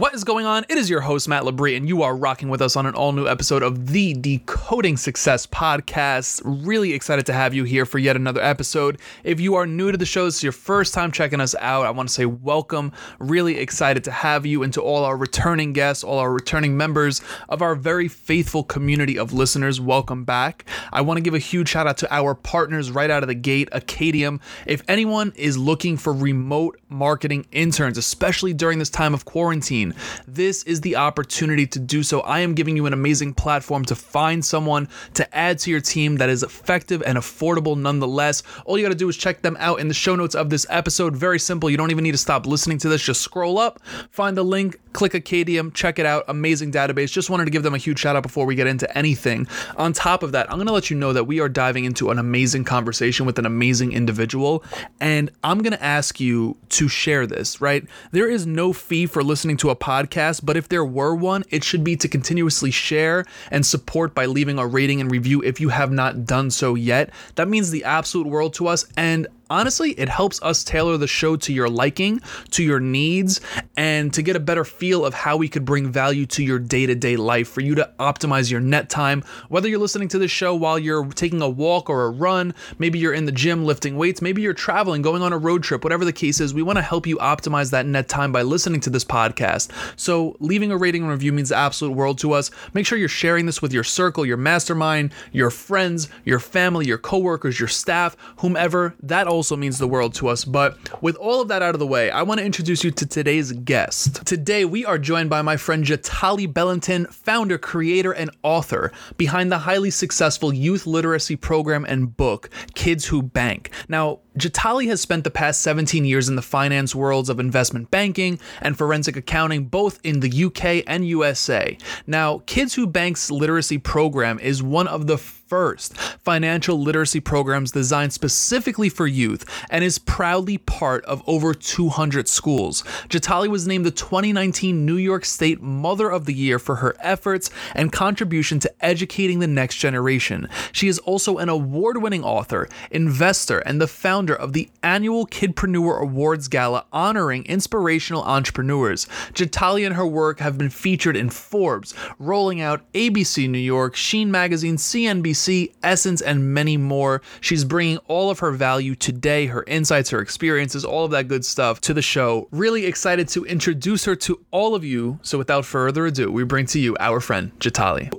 [0.00, 0.64] What is going on?
[0.70, 3.12] It is your host, Matt Labrie, and you are rocking with us on an all
[3.12, 6.40] new episode of the Decoding Success podcast.
[6.42, 8.98] Really excited to have you here for yet another episode.
[9.24, 11.84] If you are new to the show, this is your first time checking us out,
[11.84, 12.92] I want to say welcome.
[13.18, 17.20] Really excited to have you and to all our returning guests, all our returning members
[17.50, 19.82] of our very faithful community of listeners.
[19.82, 20.64] Welcome back.
[20.94, 23.34] I want to give a huge shout out to our partners right out of the
[23.34, 24.40] gate, Acadium.
[24.66, 29.89] If anyone is looking for remote marketing interns, especially during this time of quarantine,
[30.26, 32.20] this is the opportunity to do so.
[32.20, 36.16] I am giving you an amazing platform to find someone to add to your team
[36.16, 38.42] that is effective and affordable nonetheless.
[38.64, 40.66] All you got to do is check them out in the show notes of this
[40.70, 41.16] episode.
[41.16, 41.70] Very simple.
[41.70, 43.02] You don't even need to stop listening to this.
[43.02, 46.24] Just scroll up, find the link, click Acadium, check it out.
[46.28, 47.12] Amazing database.
[47.12, 49.46] Just wanted to give them a huge shout out before we get into anything.
[49.76, 52.10] On top of that, I'm going to let you know that we are diving into
[52.10, 54.64] an amazing conversation with an amazing individual.
[55.00, 57.84] And I'm going to ask you to share this, right?
[58.12, 61.64] There is no fee for listening to a podcast, but if there were one, it
[61.64, 65.70] should be to continuously share and support by leaving a rating and review if you
[65.70, 67.10] have not done so yet.
[67.34, 68.86] That means the absolute world to us.
[68.96, 72.20] And honestly, it helps us tailor the show to your liking,
[72.52, 73.40] to your needs,
[73.76, 76.86] and to get a better feel of how we could bring value to your day
[76.86, 79.22] to day life for you to optimize your net time.
[79.48, 82.98] Whether you're listening to this show while you're taking a walk or a run, maybe
[82.98, 86.04] you're in the gym lifting weights, maybe you're traveling, going on a road trip, whatever
[86.04, 88.90] the case is, we want to help you optimize that net time by listening to
[88.90, 89.70] this podcast.
[89.96, 92.50] So, leaving a rating and review means the absolute world to us.
[92.72, 96.98] Make sure you're sharing this with your circle, your mastermind, your friends, your family, your
[96.98, 98.94] coworkers, your staff, whomever.
[99.02, 100.44] That all also means the world to us.
[100.44, 103.06] But with all of that out of the way, I want to introduce you to
[103.06, 104.26] today's guest.
[104.26, 109.60] Today, we are joined by my friend Jatali Bellanton, founder, creator, and author behind the
[109.60, 113.70] highly successful youth literacy program and book, Kids Who Bank.
[113.88, 118.38] Now, Jatali has spent the past 17 years in the finance worlds of investment banking
[118.62, 121.76] and forensic accounting, both in the UK and USA.
[122.06, 125.18] Now, Kids Who Bank's literacy program is one of the
[125.50, 132.28] first financial literacy programs designed specifically for youth and is proudly part of over 200
[132.28, 132.82] schools.
[133.08, 137.50] Jatali was named the 2019 New York State Mother of the Year for her efforts
[137.74, 140.48] and contribution to educating the next generation.
[140.70, 146.00] She is also an award winning author, investor, and the founder of the annual Kidpreneur
[146.00, 149.06] Awards Gala honoring inspirational entrepreneurs.
[149.34, 154.30] Jatali and her work have been featured in Forbes, rolling out ABC New York, Sheen
[154.30, 155.72] Magazine, CNBC.
[155.82, 157.22] Essence, and many more.
[157.40, 161.44] She's bringing all of her value today, her insights, her experiences, all of that good
[161.44, 162.48] stuff to the show.
[162.50, 165.18] Really excited to introduce her to all of you.
[165.22, 168.12] So without further ado, we bring to you our friend Jatali.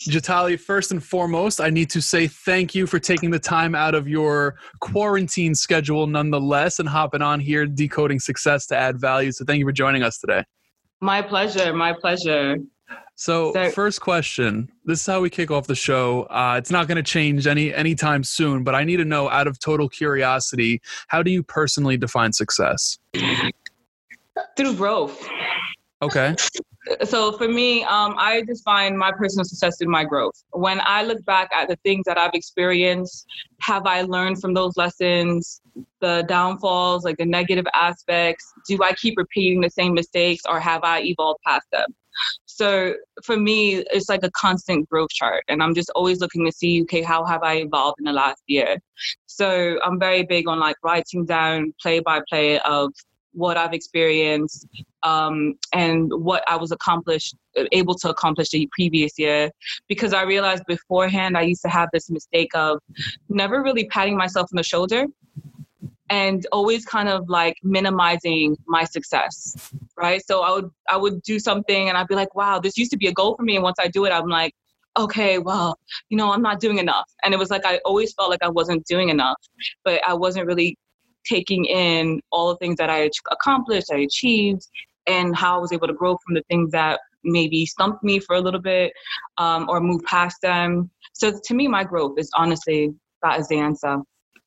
[0.00, 3.94] Jatali, first and foremost, I need to say thank you for taking the time out
[3.94, 9.32] of your quarantine schedule nonetheless and hopping on here, decoding success to add value.
[9.32, 10.44] So thank you for joining us today.
[11.00, 11.72] My pleasure.
[11.72, 12.56] My pleasure.
[13.16, 14.70] So, so, first question.
[14.84, 16.24] This is how we kick off the show.
[16.24, 19.46] Uh, it's not going to change any anytime soon, but I need to know, out
[19.46, 22.98] of total curiosity, how do you personally define success?
[24.56, 25.28] Through growth.
[26.04, 26.34] Okay.
[27.04, 30.34] So for me, um, I define my personal success in my growth.
[30.50, 33.24] When I look back at the things that I've experienced,
[33.62, 35.62] have I learned from those lessons?
[36.00, 38.52] The downfalls, like the negative aspects.
[38.68, 41.86] Do I keep repeating the same mistakes, or have I evolved past them?
[42.44, 42.94] So
[43.24, 45.42] for me, it's like a constant growth chart.
[45.48, 48.42] And I'm just always looking to see, okay, how have I evolved in the last
[48.46, 48.76] year?
[49.26, 52.92] So I'm very big on like writing down play by play of
[53.34, 54.66] what I've experienced
[55.02, 57.36] um, and what I was accomplished
[57.72, 59.50] able to accomplish the previous year.
[59.88, 62.78] Because I realized beforehand I used to have this mistake of
[63.28, 65.06] never really patting myself on the shoulder
[66.10, 70.22] and always kind of like minimizing my success right?
[70.26, 72.96] So i would i would do something and i'd be like wow this used to
[72.96, 73.56] be a goal for me.
[73.56, 74.52] And once i do it i'm like
[74.96, 75.78] okay well
[76.08, 77.08] you know i'm not doing enough.
[77.22, 79.40] And it was like i always felt like i wasn't doing enough
[79.84, 80.76] but i wasn't really
[81.24, 84.66] taking in all the things that i accomplished i achieved
[85.06, 88.36] and how i was able to grow from the things that maybe stumped me for
[88.36, 88.92] a little bit
[89.38, 93.56] um, or move past them so to me my growth is honestly that is the
[93.56, 93.98] answer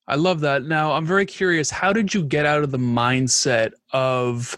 [0.10, 0.64] I love that.
[0.64, 4.58] Now, I'm very curious how did you get out of the mindset of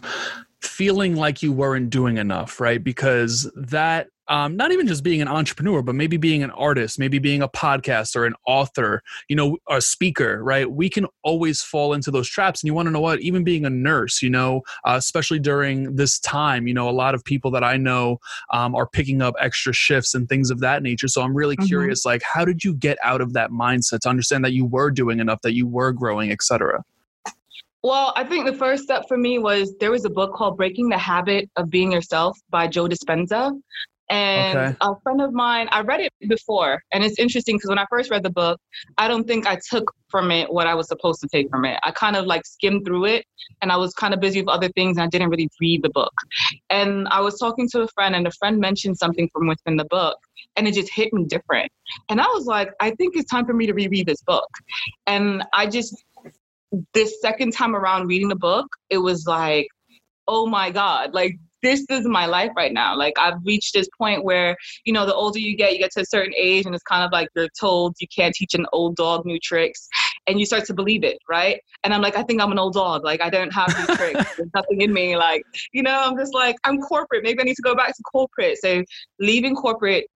[0.60, 2.82] feeling like you weren't doing enough, right?
[2.82, 7.18] Because that um, not even just being an entrepreneur, but maybe being an artist, maybe
[7.18, 10.70] being a podcaster, an author, you know, a speaker, right?
[10.70, 12.62] We can always fall into those traps.
[12.62, 13.20] And you want to know what?
[13.20, 17.16] Even being a nurse, you know, uh, especially during this time, you know, a lot
[17.16, 18.20] of people that I know
[18.52, 21.08] um, are picking up extra shifts and things of that nature.
[21.08, 21.66] So I'm really mm-hmm.
[21.66, 24.92] curious, like, how did you get out of that mindset to understand that you were
[24.92, 26.84] doing enough, that you were growing, etc.?
[27.82, 30.90] Well, I think the first step for me was there was a book called Breaking
[30.90, 33.58] the Habit of Being Yourself by Joe Dispenza.
[34.10, 34.76] And okay.
[34.80, 38.10] a friend of mine, I read it before, and it's interesting because when I first
[38.10, 38.60] read the book,
[38.98, 41.78] I don't think I took from it what I was supposed to take from it.
[41.84, 43.24] I kind of like skimmed through it,
[43.62, 45.90] and I was kind of busy with other things, and I didn't really read the
[45.90, 46.12] book.
[46.70, 49.86] And I was talking to a friend, and a friend mentioned something from within the
[49.86, 50.18] book,
[50.56, 51.70] and it just hit me different.
[52.08, 54.48] And I was like, I think it's time for me to reread this book.
[55.06, 55.94] And I just
[56.94, 59.68] this second time around reading the book, it was like,
[60.28, 62.96] oh my God, like this is my life right now.
[62.96, 66.00] Like I've reached this point where, you know, the older you get, you get to
[66.00, 68.96] a certain age and it's kind of like you're told you can't teach an old
[68.96, 69.88] dog new tricks
[70.26, 71.60] and you start to believe it, right?
[71.84, 73.04] And I'm like, I think I'm an old dog.
[73.04, 74.24] Like I don't have these tricks.
[74.36, 75.16] There's nothing in me.
[75.16, 75.42] Like,
[75.72, 77.22] you know, I'm just like, I'm corporate.
[77.22, 78.58] Maybe I need to go back to corporate.
[78.58, 78.82] So
[79.18, 80.06] leaving corporate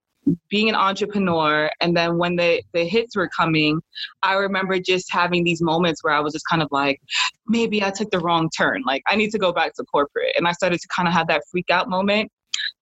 [0.49, 3.81] being an entrepreneur and then when the the hits were coming
[4.23, 6.99] i remember just having these moments where i was just kind of like
[7.47, 8.81] maybe i took the wrong turn.
[8.85, 10.33] Like i need to go back to corporate.
[10.35, 12.31] And i started to kind of have that freak out moment.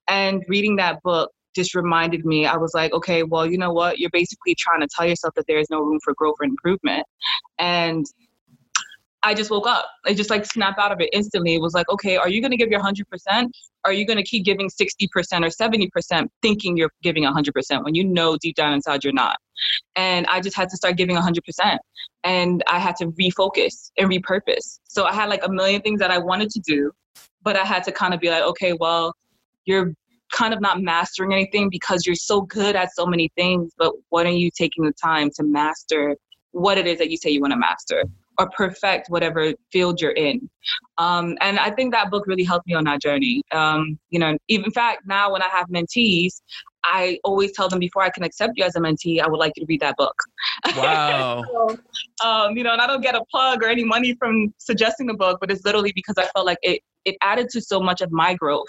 [0.08, 4.00] And reading that book just reminded me i was like okay well you know what?
[4.00, 7.06] You're basically trying to tell yourself that there is no room for growth or improvement.
[7.60, 8.06] And
[9.24, 9.86] I just woke up.
[10.06, 11.56] I just like snapped out of it instantly.
[11.56, 13.50] It was like, okay, are you going to give your 100%?
[13.86, 18.04] Are you going to keep giving 60% or 70% thinking you're giving 100% when you
[18.04, 19.38] know deep down inside you're not?
[19.96, 21.78] And I just had to start giving 100%.
[22.26, 24.80] And I had to refocus and repurpose.
[24.84, 26.92] So I had like a million things that I wanted to do,
[27.42, 29.14] but I had to kind of be like, okay, well,
[29.66, 29.94] you're
[30.34, 34.26] kind of not mastering anything because you're so good at so many things, but what
[34.26, 36.18] are you taking the time to master
[36.52, 38.04] what it is that you say you want to master?
[38.38, 40.50] Or perfect whatever field you're in.
[40.98, 43.42] Um, and I think that book really helped me on that journey.
[43.52, 46.42] Um, you know, even in fact, now when I have mentees,
[46.84, 49.54] I always tell them before I can accept you as a mentee, I would like
[49.56, 50.16] you to read that book.
[50.76, 51.44] Wow.
[51.52, 51.78] so,
[52.28, 55.14] um, you know, and I don't get a plug or any money from suggesting the
[55.14, 58.12] book, but it's literally because I felt like it it added to so much of
[58.14, 58.68] my growth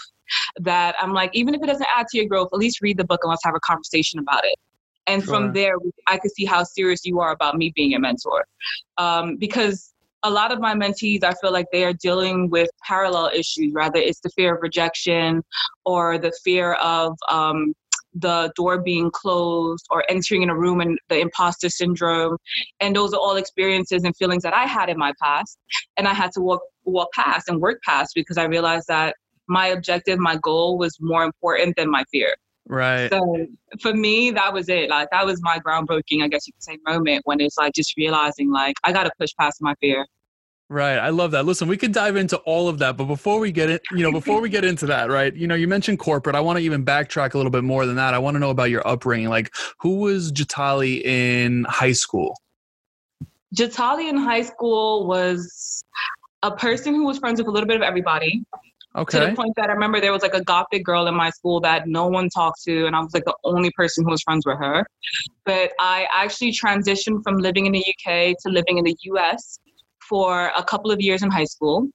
[0.60, 3.05] that I'm like, even if it doesn't add to your growth, at least read the
[3.05, 4.56] book and let's have a conversation about it
[5.06, 5.34] and sure.
[5.34, 5.74] from there
[6.06, 8.44] i could see how serious you are about me being a mentor.
[8.98, 9.92] Um, because
[10.22, 13.98] a lot of my mentees i feel like they are dealing with parallel issues rather
[13.98, 15.42] it's the fear of rejection
[15.84, 17.74] or the fear of um,
[18.14, 22.36] the door being closed or entering in a room and the imposter syndrome.
[22.80, 25.58] And those are all experiences and feelings that i had in my past.
[25.96, 29.16] And i had to walk walk past and work past because i realized that
[29.48, 32.36] my objective my goal was more important than my fear
[32.66, 33.11] Right.
[33.11, 33.46] So
[33.81, 34.88] for me, that was it.
[34.88, 37.96] Like that was my groundbreaking, I guess you could say, moment when it's like just
[37.96, 40.06] realizing like I got to push past my fear.
[40.70, 40.96] Right.
[40.96, 41.44] I love that.
[41.44, 44.11] Listen, we could dive into all of that, but before we get it, you know,
[44.11, 45.34] before we get into that, right?
[45.37, 46.34] You know, you mentioned corporate.
[46.34, 48.14] I want to even backtrack a little bit more than that.
[48.14, 49.28] I want to know about your upbringing.
[49.28, 52.40] Like, who was Jatali in high school?
[53.55, 55.84] Jatali in high school was
[56.43, 58.43] a person who was friends with a little bit of everybody.
[58.96, 59.19] Okay.
[59.19, 61.61] To the point that I remember there was like a gothic girl in my school
[61.61, 64.46] that no one talked to, and I was like the only person who was friends
[64.46, 64.87] with her.
[65.44, 69.58] But I actually transitioned from living in the UK to living in the US
[70.08, 71.88] for a couple of years in high school.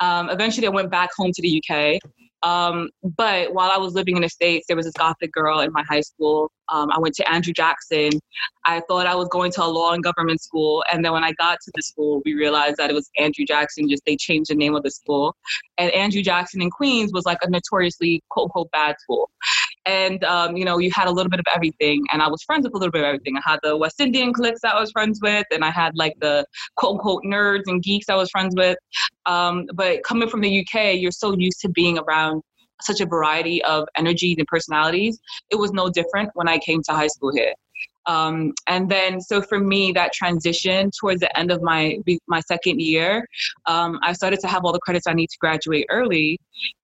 [0.00, 2.00] Um, eventually, I went back home to the UK.
[2.42, 5.72] Um, but while I was living in the States, there was this gothic girl in
[5.72, 6.52] my high school.
[6.68, 8.10] Um, I went to Andrew Jackson.
[8.64, 10.84] I thought I was going to a law and government school.
[10.92, 13.88] And then when I got to the school, we realized that it was Andrew Jackson,
[13.88, 15.34] just they changed the name of the school.
[15.78, 19.30] And Andrew Jackson in Queens was like a notoriously quote unquote bad school
[19.88, 22.04] and um, you know you had a little bit of everything.
[22.12, 23.36] And i was friends with a little bit of everything.
[23.36, 26.14] I had the west indian cliques that i was friends with and i had like
[26.20, 26.44] the
[26.76, 28.76] quote unquote nerds and geeks i was friends with.
[29.26, 32.42] Um, but coming from the uk you're so used to being around
[32.82, 35.18] such a variety of energies and personalities.
[35.50, 37.54] It was no different when i came to high school here.
[38.06, 42.80] Um, and then so for me that transition towards the end of my my second
[42.80, 43.26] year
[43.66, 46.38] um, i started to have all the credits i need to graduate early.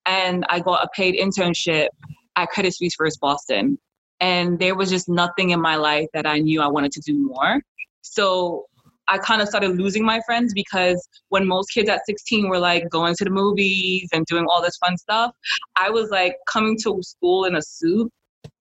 [0.06, 1.88] And i got a paid internship
[2.36, 3.78] at Credit Suisse First Boston.
[4.20, 7.18] And there was just nothing in my life that I knew I wanted to do
[7.18, 7.60] more.
[8.02, 8.66] So
[9.08, 12.88] I kind of started losing my friends because when most kids at 16 were like
[12.90, 15.32] going to the movies and doing all this fun stuff,
[15.76, 18.10] I was like coming to school in a suit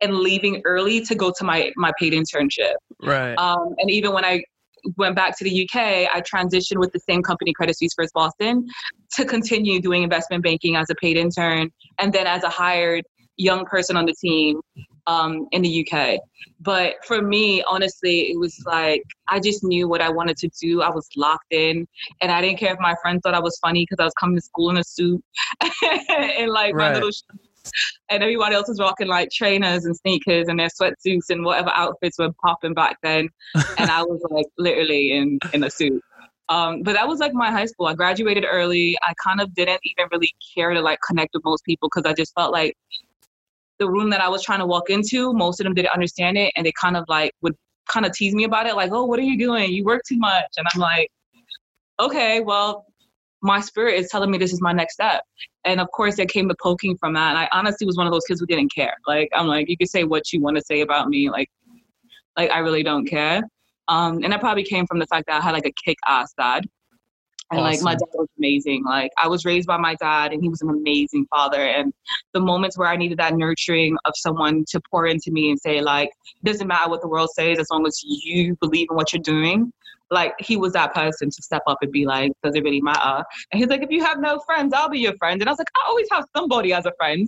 [0.01, 2.75] and leaving early to go to my my paid internship.
[3.01, 3.35] Right.
[3.35, 4.43] Um, and even when I
[4.97, 5.77] went back to the UK,
[6.13, 8.67] I transitioned with the same company, Credit Suisse First Boston,
[9.15, 13.05] to continue doing investment banking as a paid intern and then as a hired
[13.37, 14.61] young person on the team
[15.07, 16.19] um, in the UK.
[16.59, 20.81] But for me, honestly, it was like I just knew what I wanted to do.
[20.81, 21.87] I was locked in,
[22.21, 24.37] and I didn't care if my friends thought I was funny because I was coming
[24.37, 25.23] to school in a suit
[25.81, 26.89] and like right.
[26.89, 27.23] my little shoes.
[28.09, 32.19] And everybody else was rocking like trainers and sneakers and their sweatsuits and whatever outfits
[32.19, 33.29] were popping back then.
[33.77, 36.03] and I was like literally in in a suit.
[36.49, 37.87] Um, but that was like my high school.
[37.87, 38.97] I graduated early.
[39.01, 42.13] I kind of didn't even really care to like connect with most people because I
[42.13, 42.75] just felt like
[43.79, 46.53] the room that I was trying to walk into, most of them didn't understand it,
[46.55, 47.55] and they kind of like would
[47.89, 49.71] kind of tease me about it, like, "Oh, what are you doing?
[49.71, 51.09] You work too much." And I'm like,
[51.99, 52.85] "Okay, well,
[53.41, 55.23] my spirit is telling me this is my next step."
[55.65, 57.29] And of course, there came the poking from that.
[57.29, 58.95] And I honestly was one of those kids who didn't care.
[59.07, 61.49] Like, I'm like, you can say what you want to say about me, like,
[62.37, 63.43] like I really don't care.
[63.87, 66.33] Um, and that probably came from the fact that I had like a kick ass
[66.37, 66.65] dad.
[67.51, 67.71] And awesome.
[67.71, 68.83] like my dad was amazing.
[68.85, 71.61] Like I was raised by my dad and he was an amazing father.
[71.61, 71.93] And
[72.33, 75.81] the moments where I needed that nurturing of someone to pour into me and say,
[75.81, 79.13] like, it doesn't matter what the world says as long as you believe in what
[79.13, 79.71] you're doing.
[80.11, 83.23] Like he was that person to step up and be like, does it really matter?
[83.51, 85.41] And he's like, if you have no friends, I'll be your friend.
[85.41, 87.27] And I was like, I always have somebody as a friend.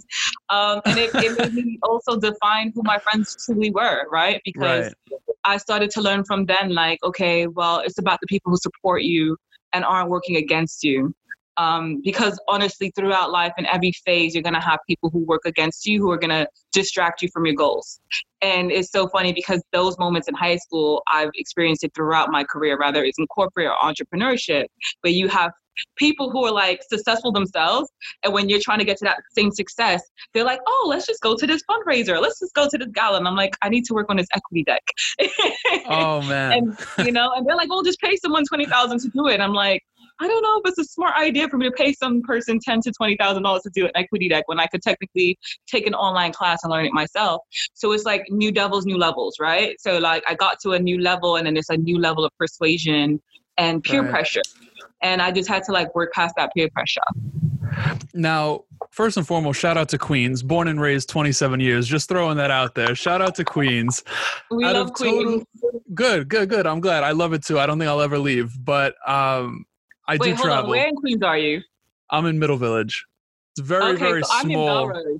[0.49, 4.39] Um, and it, it made me also define who my friends truly were, right?
[4.45, 5.21] Because right.
[5.45, 9.01] I started to learn from then, like, okay, well, it's about the people who support
[9.01, 9.35] you
[9.73, 11.13] and aren't working against you.
[11.57, 15.43] Um, because honestly, throughout life in every phase, you're going to have people who work
[15.45, 18.01] against you who are going to distract you from your goals.
[18.41, 22.43] And it's so funny because those moments in high school, I've experienced it throughout my
[22.43, 24.65] career, whether it's in corporate or entrepreneurship,
[25.01, 25.51] where you have
[25.95, 27.89] people who are like successful themselves
[28.23, 30.01] and when you're trying to get to that same success
[30.33, 33.17] they're like oh let's just go to this fundraiser let's just go to this gala
[33.17, 34.83] and i'm like i need to work on this equity deck
[35.87, 39.27] oh man and you know and they're like oh just pay someone 20000 to do
[39.27, 39.81] it and i'm like
[40.19, 42.79] I don't know if it's a smart idea for me to pay some person ten
[42.81, 45.93] to twenty thousand dollars to do an equity deck when I could technically take an
[45.93, 47.41] online class and learn it myself.
[47.73, 49.75] So it's like new devils, new levels, right?
[49.79, 52.31] So like I got to a new level, and then it's a new level of
[52.37, 53.21] persuasion
[53.57, 54.11] and peer right.
[54.11, 54.41] pressure
[55.05, 57.01] and I just had to like work past that peer pressure.
[58.13, 61.87] Now, first and foremost, shout out to Queens, born and raised 27 years.
[61.87, 62.95] Just throwing that out there.
[62.95, 64.03] Shout out to Queens.
[64.49, 65.45] We out love Queens.
[65.61, 66.65] Total, good, good, good.
[66.65, 67.03] I'm glad.
[67.03, 67.59] I love it too.
[67.59, 69.65] I don't think I'll ever leave, but um,
[70.07, 70.65] I Wait, do travel.
[70.65, 70.69] On.
[70.71, 71.61] Where in Queens are you?
[72.09, 73.05] I'm in Middle Village.
[73.55, 75.19] It's very, okay, very so small.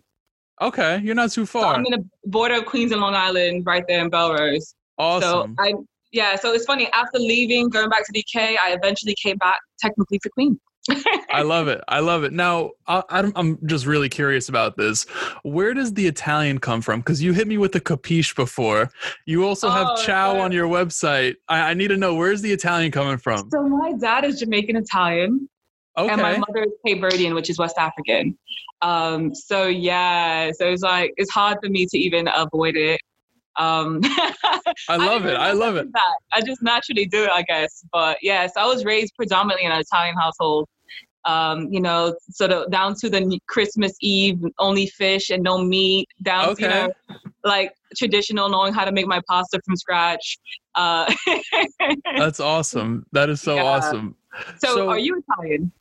[0.62, 1.62] Okay, you're not too far.
[1.62, 4.74] So I'm in the border of Queens and Long Island, right there in Bellerose.
[4.98, 5.56] Awesome.
[5.60, 5.74] So I
[6.16, 6.90] yeah, so it's funny.
[6.94, 10.58] After leaving, going back to DK, I eventually came back technically for Queen.
[11.30, 11.82] I love it.
[11.90, 12.32] I love it.
[12.32, 13.04] Now, I,
[13.36, 15.04] am just really curious about this.
[15.44, 17.02] Where does the Italian come from?
[17.02, 18.92] Because you hit me with the capiche before.
[19.26, 21.36] You also have oh, ciao on your website.
[21.50, 23.50] I, I, need to know where's the Italian coming from?
[23.52, 25.50] So my dad is Jamaican Italian.
[25.98, 26.14] Okay.
[26.14, 28.38] And my mother is Cape Verdean, which is West African.
[28.82, 33.02] Um, so yeah, so it's like it's hard for me to even avoid it.
[33.58, 34.02] Um,
[34.90, 35.36] I love I it.
[35.36, 35.92] I love it.
[35.92, 36.16] That.
[36.34, 37.84] I just naturally do it, I guess.
[37.92, 40.68] But yes, I was raised predominantly in an Italian household.
[41.26, 46.08] Um, you know, sort of down to the Christmas Eve, only fish and no meat,
[46.22, 46.68] down okay.
[46.68, 50.38] to, you know, like traditional, knowing how to make my pasta from scratch.
[50.76, 51.12] Uh,
[52.18, 53.08] That's awesome.
[53.12, 53.64] That is so yeah.
[53.64, 54.16] awesome.
[54.60, 55.72] So, so, are you Italian?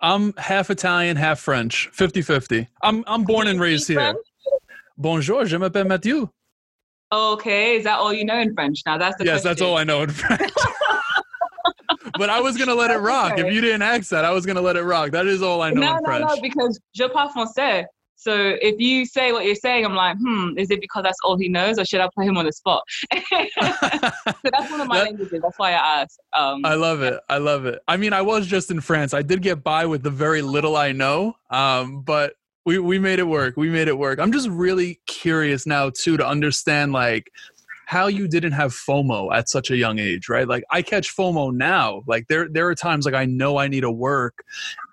[0.00, 2.68] I'm half Italian, half French, 50 50.
[2.82, 3.96] I'm, I'm born and raised here.
[3.96, 4.18] French?
[4.96, 6.30] Bonjour, je m'appelle Mathieu.
[7.12, 8.82] Okay, is that all you know in French?
[8.86, 9.48] Now that's the yes, question.
[9.50, 10.50] that's all I know in French.
[12.18, 13.38] but I was gonna let it rock.
[13.38, 15.10] If you didn't ask that, I was gonna let it rock.
[15.12, 16.26] That is all I know no, in no, French.
[16.28, 17.84] No, because je parle français.
[18.16, 21.36] So if you say what you're saying, I'm like, hmm, is it because that's all
[21.36, 22.82] he knows, or should I put him on the spot?
[23.12, 23.18] so
[24.50, 25.42] that's one of my that, languages.
[25.42, 26.20] That's why I asked.
[26.32, 27.20] Um, I love it.
[27.28, 27.80] I love it.
[27.86, 29.12] I mean, I was just in France.
[29.12, 32.34] I did get by with the very little I know, um, but
[32.64, 33.56] we we made it work.
[33.56, 34.18] We made it work.
[34.18, 37.30] I'm just really curious now too to understand like
[37.86, 40.48] how you didn't have FOMO at such a young age, right?
[40.48, 42.02] Like I catch FOMO now.
[42.06, 44.44] Like there there are times like I know I need to work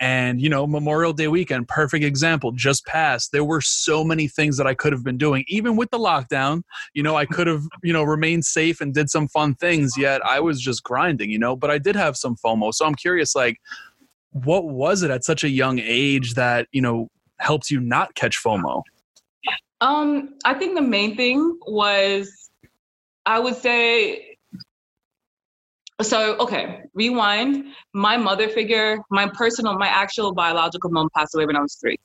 [0.02, 3.32] and you know, Memorial Day weekend, perfect example, just passed.
[3.32, 6.64] There were so many things that I could have been doing even with the lockdown.
[6.94, 10.22] You know, I could have, you know, remained safe and did some fun things, yet
[10.26, 12.74] I was just grinding, you know, but I did have some FOMO.
[12.74, 13.58] So I'm curious like
[14.34, 17.10] what was it at such a young age that, you know,
[17.42, 18.84] helps you not catch FOMO?
[19.82, 22.50] Um, I think the main thing was,
[23.26, 24.38] I would say,
[26.02, 27.66] so okay, rewind.
[27.94, 31.98] My mother figure, my personal, my actual biological mom passed away when I was three.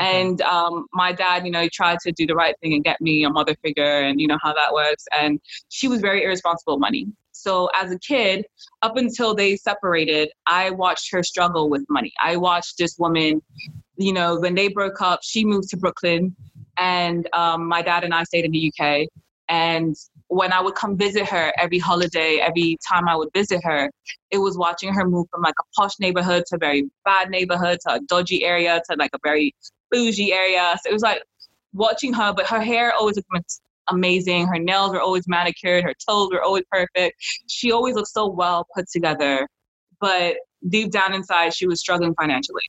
[0.00, 0.22] Okay.
[0.22, 3.00] And um, my dad, you know, he tried to do the right thing and get
[3.00, 5.04] me a mother figure, and you know how that works.
[5.16, 7.06] And she was very irresponsible with money.
[7.32, 8.46] So as a kid,
[8.82, 12.12] up until they separated, I watched her struggle with money.
[12.22, 13.42] I watched this woman
[14.02, 16.34] you know, when they broke up, she moved to Brooklyn
[16.78, 19.08] and um, my dad and I stayed in the UK.
[19.48, 19.94] And
[20.28, 23.90] when I would come visit her every holiday, every time I would visit her,
[24.30, 27.78] it was watching her move from like a posh neighborhood to a very bad neighborhood
[27.86, 29.54] to a dodgy area to like a very
[29.90, 30.74] bougie area.
[30.82, 31.22] So it was like
[31.74, 34.46] watching her, but her hair always looked amazing.
[34.46, 35.84] Her nails were always manicured.
[35.84, 37.16] Her toes were always perfect.
[37.46, 39.46] She always looked so well put together.
[40.00, 40.36] But
[40.68, 42.64] deep down inside, she was struggling financially.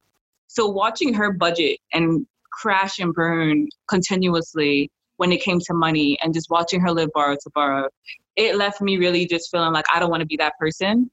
[0.53, 6.31] So watching her budget and crash and burn continuously when it came to money and
[6.31, 7.89] just watching her live borrow to borrow,
[8.36, 11.10] it left me really just feeling like I don't want to be that person.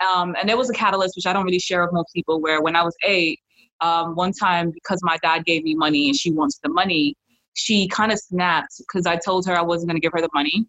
[0.00, 2.62] Um, and there was a catalyst, which I don't really share with most people, where
[2.62, 3.40] when I was eight,
[3.80, 7.16] um, one time because my dad gave me money and she wants the money,
[7.54, 10.30] she kind of snapped because I told her I wasn't going to give her the
[10.32, 10.66] money.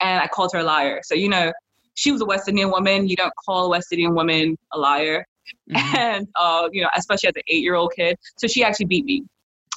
[0.00, 1.00] And I called her a liar.
[1.02, 1.52] So, you know,
[1.94, 3.08] she was a West Indian woman.
[3.08, 5.26] You don't call a West Indian woman a liar.
[5.70, 5.96] Mm-hmm.
[5.96, 8.16] And, uh, you know, especially as an eight year old kid.
[8.36, 9.24] So she actually beat me.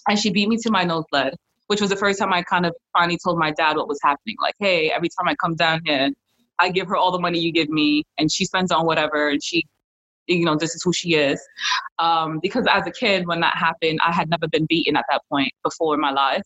[0.09, 1.35] And she beat me to my nose blood,
[1.67, 4.35] which was the first time I kind of finally told my dad what was happening.
[4.41, 6.09] Like, hey, every time I come down here,
[6.59, 9.43] I give her all the money you give me, and she spends on whatever, and
[9.43, 9.65] she
[10.27, 11.41] you know, this is who she is.
[11.99, 15.21] Um, because as a kid, when that happened, I had never been beaten at that
[15.29, 16.43] point before in my life.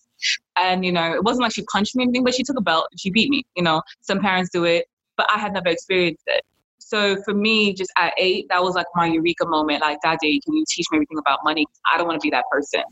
[0.56, 2.62] And, you know, it wasn't like she punched me or anything, but she took a
[2.62, 3.44] belt and she beat me.
[3.56, 4.86] You know, some parents do it,
[5.18, 6.44] but I had never experienced it.
[6.92, 9.80] So for me, just at eight, that was like my eureka moment.
[9.80, 11.66] Like, Daddy, can you teach me everything about money?
[11.92, 12.84] I don't want to be that person.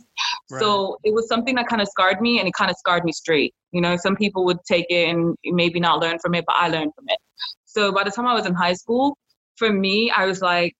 [0.49, 0.61] Right.
[0.61, 3.11] So it was something that kind of scarred me and it kind of scarred me
[3.11, 3.53] straight.
[3.73, 6.69] You know, some people would take it and maybe not learn from it, but I
[6.69, 7.19] learned from it.
[7.65, 9.17] So by the time I was in high school,
[9.57, 10.73] for me, I was like,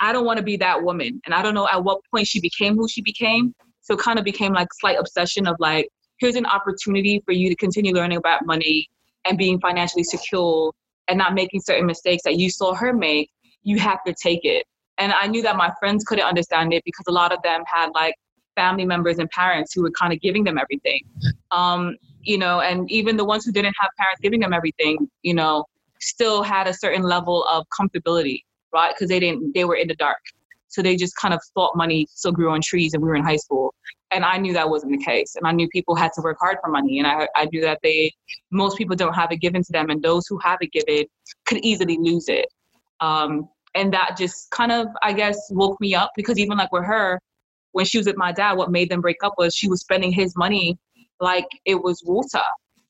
[0.00, 1.20] I don't want to be that woman.
[1.26, 3.54] And I don't know at what point she became who she became.
[3.82, 7.56] So kind of became like slight obsession of like, here's an opportunity for you to
[7.56, 8.88] continue learning about money
[9.26, 10.72] and being financially secure
[11.08, 13.30] and not making certain mistakes that you saw her make.
[13.62, 14.66] You have to take it.
[14.98, 17.90] And I knew that my friends couldn't understand it because a lot of them had
[17.94, 18.14] like
[18.54, 21.00] family members and parents who were kind of giving them everything.
[21.50, 25.34] Um, you know, and even the ones who didn't have parents giving them everything, you
[25.34, 25.64] know,
[26.00, 28.40] still had a certain level of comfortability
[28.74, 28.94] right?
[28.94, 30.18] Because they didn't, they were in the dark.
[30.74, 33.22] So they just kind of thought money still grew on trees and we were in
[33.22, 33.72] high school.
[34.10, 35.36] And I knew that wasn't the case.
[35.36, 36.98] And I knew people had to work hard for money.
[36.98, 38.12] And I, I knew that they,
[38.50, 39.90] most people don't have it given to them.
[39.90, 41.06] And those who have it given
[41.46, 42.46] could easily lose it.
[43.00, 46.84] Um, and that just kind of, I guess, woke me up because even like with
[46.84, 47.20] her,
[47.70, 50.12] when she was with my dad, what made them break up was she was spending
[50.12, 50.76] his money
[51.20, 52.44] like it was water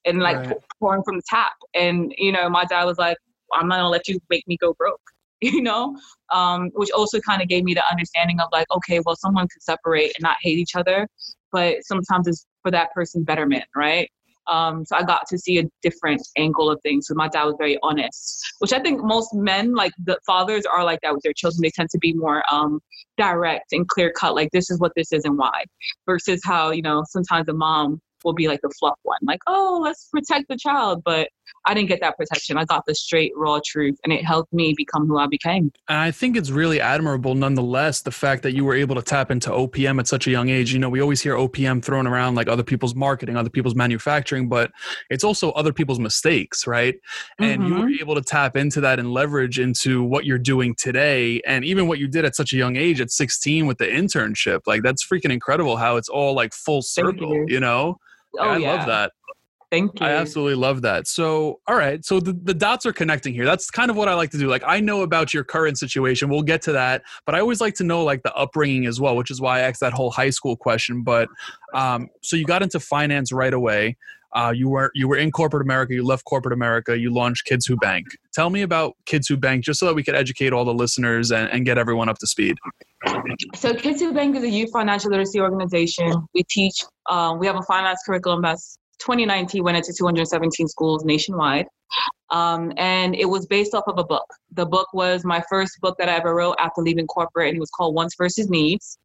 [0.06, 0.56] and like right.
[0.80, 1.52] pouring from the tap.
[1.74, 3.18] And, you know, my dad was like,
[3.52, 5.00] I'm not gonna let you make me go broke.
[5.44, 5.96] You know,
[6.32, 9.62] um, which also kind of gave me the understanding of like, okay, well, someone could
[9.62, 11.08] separate and not hate each other,
[11.52, 14.10] but sometimes it's for that person's betterment, right?
[14.46, 17.06] Um, so I got to see a different angle of things.
[17.06, 20.84] So my dad was very honest, which I think most men, like the fathers, are
[20.84, 21.60] like that with their children.
[21.62, 22.80] They tend to be more um,
[23.16, 25.64] direct and clear cut, like this is what this is and why,
[26.06, 29.80] versus how you know sometimes the mom will be like the fluff one, like, oh,
[29.82, 31.02] let's protect the child.
[31.04, 31.28] But
[31.66, 32.58] I didn't get that protection.
[32.58, 35.72] I got the straight, raw truth, and it helped me become who I became.
[35.88, 39.30] And I think it's really admirable, nonetheless, the fact that you were able to tap
[39.30, 40.72] into OPM at such a young age.
[40.72, 44.48] You know, we always hear OPM thrown around like other people's marketing, other people's manufacturing,
[44.48, 44.72] but
[45.10, 46.96] it's also other people's mistakes, right?
[47.38, 47.72] And mm-hmm.
[47.72, 48.00] you were mm-hmm.
[48.00, 51.98] able to tap into that and leverage into what you're doing today, and even what
[51.98, 54.60] you did at such a young age, at 16 with the internship.
[54.66, 57.46] Like, that's freaking incredible how it's all like full circle, you.
[57.48, 57.96] you know?
[58.38, 58.72] Oh, I yeah.
[58.72, 59.12] love that.
[59.74, 60.06] Thank you.
[60.06, 61.08] I absolutely love that.
[61.08, 62.04] So, all right.
[62.04, 63.44] So the, the dots are connecting here.
[63.44, 64.46] That's kind of what I like to do.
[64.46, 66.28] Like, I know about your current situation.
[66.28, 67.02] We'll get to that.
[67.26, 69.60] But I always like to know, like, the upbringing as well, which is why I
[69.62, 71.02] asked that whole high school question.
[71.02, 71.28] But
[71.74, 73.96] um, so you got into finance right away.
[74.32, 75.94] Uh, you were you were in corporate America.
[75.94, 76.98] You left corporate America.
[76.98, 78.06] You launched Kids Who Bank.
[78.32, 81.30] Tell me about Kids Who Bank, just so that we could educate all the listeners
[81.30, 82.56] and, and get everyone up to speed.
[83.54, 86.12] So Kids Who Bank is a youth financial literacy organization.
[86.34, 86.82] We teach.
[87.08, 91.66] Um, we have a finance curriculum that's 2019 went into 217 schools nationwide.
[92.30, 94.26] Um, and it was based off of a book.
[94.52, 97.60] The book was my first book that I ever wrote after leaving corporate, and it
[97.60, 98.98] was called Wants versus Needs.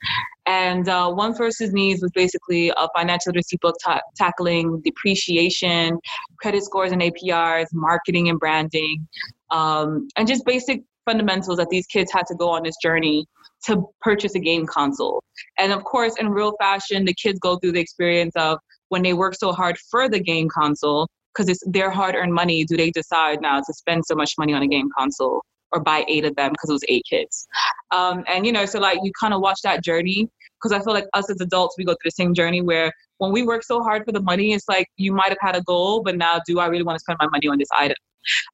[0.46, 6.00] And uh, Wants versus Needs was basically a financial literacy book ta- tackling depreciation,
[6.40, 9.08] credit scores and APRs, marketing and branding,
[9.52, 13.26] um, and just basic fundamentals that these kids had to go on this journey
[13.66, 15.24] to purchase a game console.
[15.58, 19.14] And of course, in real fashion, the kids go through the experience of when they
[19.14, 22.92] work so hard for the game console, because it's their hard earned money, do they
[22.92, 26.36] decide now to spend so much money on a game console or buy eight of
[26.36, 27.48] them because it was eight kids?
[27.92, 30.28] Um, and, you know, so like you kind of watch that journey
[30.62, 33.32] because I feel like us as adults, we go through the same journey where when
[33.32, 36.02] we work so hard for the money, it's like you might have had a goal,
[36.04, 37.96] but now do I really want to spend my money on this item?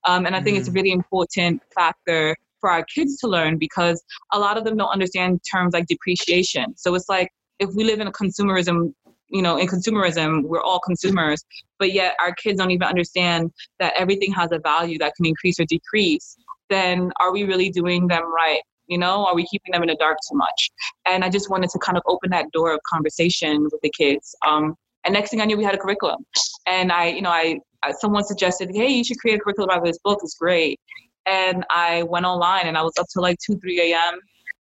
[0.05, 0.59] Um, and I think mm.
[0.59, 0.75] it's a mm.
[0.75, 5.39] really important factor for our kids to learn because a lot of them don't understand
[5.51, 6.75] terms like depreciation.
[6.75, 8.93] So it's like if we live in a consumerism
[9.35, 11.43] you know, in consumerism, we're all consumers,
[11.77, 15.59] but yet our kids don't even understand that everything has a value that can increase
[15.59, 16.37] or decrease,
[16.69, 18.61] then are we really doing them right?
[18.87, 20.71] You know, are we keeping them in the dark too much?
[21.05, 24.33] And I just wanted to kind of open that door of conversation with the kids.
[24.47, 26.25] Um, and next thing I knew, we had a curriculum.
[26.65, 27.59] And I, you know, I,
[27.99, 30.19] someone suggested, hey, you should create a curriculum about this book.
[30.23, 30.79] It's great.
[31.25, 34.19] And I went online and I was up till like 2, 3 a.m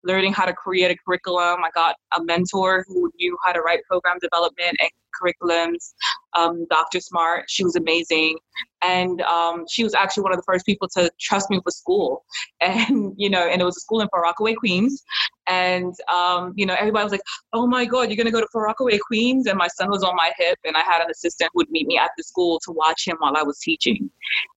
[0.04, 1.60] learning how to create a curriculum.
[1.64, 5.94] I got a mentor who knew how to write program development and curriculums.
[6.36, 7.00] Um, Dr.
[7.00, 8.38] Smart, she was amazing,
[8.82, 12.24] and um, she was actually one of the first people to trust me with school.
[12.62, 15.02] And you know, and it was a school in Far Rockaway, Queens,
[15.46, 17.22] and um, you know, everybody was like,
[17.54, 20.14] "Oh my God, you're gonna go to Far Rockaway, Queens?" And my son was on
[20.14, 22.72] my hip, and I had an assistant who would meet me at the school to
[22.72, 24.10] watch him while I was teaching.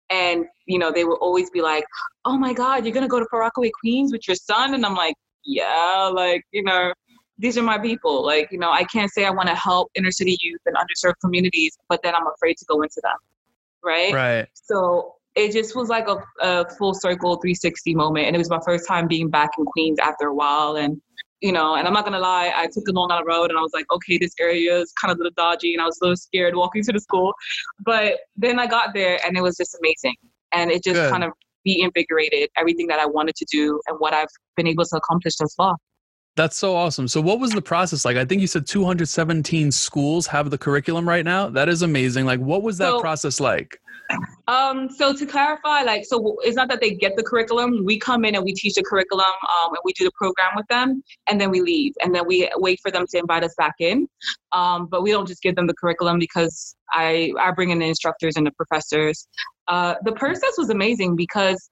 [0.09, 1.85] And you know, they would always be like,
[2.25, 4.95] "Oh my God, you're gonna go to Far Rockaway, Queens with your son?" And I'm
[4.95, 6.93] like, yeah, like, you know,
[7.37, 8.25] these are my people.
[8.25, 11.15] Like, you know, I can't say I want to help inner city youth and underserved
[11.21, 13.17] communities, but then I'm afraid to go into them.
[13.83, 14.13] Right.
[14.13, 14.47] Right.
[14.53, 18.27] So it just was like a, a full circle 360 moment.
[18.27, 20.77] And it was my first time being back in Queens after a while.
[20.77, 21.01] And,
[21.41, 23.61] you know, and I'm not gonna lie, I took a long out road and I
[23.61, 26.05] was like, okay, this area is kind of a little dodgy, and I was a
[26.05, 27.33] little scared walking to the school.
[27.85, 30.15] But then I got there and it was just amazing.
[30.53, 31.11] And it just Good.
[31.11, 31.31] kind of
[31.65, 35.53] reinvigorated everything that I wanted to do and what I've been able to accomplish thus
[35.55, 35.75] far.
[36.35, 37.07] That's so awesome.
[37.07, 38.17] So, what was the process like?
[38.17, 41.47] I think you said 217 schools have the curriculum right now.
[41.49, 42.25] That is amazing.
[42.25, 43.79] Like, what was that so, process like?
[44.47, 47.83] Um, so to clarify, like, so it's not that they get the curriculum.
[47.85, 50.67] We come in and we teach the curriculum, um, and we do the program with
[50.67, 53.75] them, and then we leave, and then we wait for them to invite us back
[53.79, 54.07] in.
[54.51, 57.85] Um, but we don't just give them the curriculum because I I bring in the
[57.85, 59.27] instructors and the professors.
[59.67, 61.69] Uh, the process was amazing because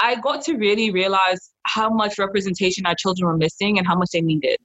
[0.00, 4.10] I got to really realize how much representation our children were missing and how much
[4.12, 4.58] they needed.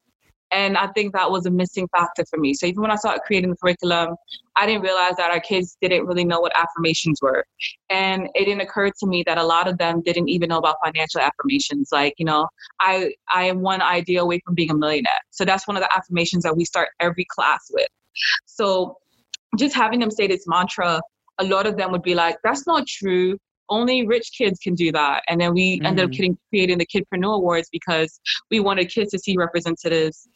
[0.51, 2.53] And I think that was a missing factor for me.
[2.53, 4.15] So even when I started creating the curriculum,
[4.55, 7.45] I didn't realize that our kids didn't really know what affirmations were.
[7.89, 10.77] And it didn't occur to me that a lot of them didn't even know about
[10.83, 11.89] financial affirmations.
[11.91, 12.47] Like, you know,
[12.79, 15.11] I I am one idea away from being a millionaire.
[15.29, 17.87] So that's one of the affirmations that we start every class with.
[18.45, 18.97] So
[19.57, 21.01] just having them say this mantra,
[21.37, 23.37] a lot of them would be like, that's not true
[23.69, 25.23] only rich kids can do that.
[25.27, 25.85] And then we mm-hmm.
[25.85, 26.11] ended up
[26.49, 30.27] creating the Kidpreneur Awards because we wanted kids to see representatives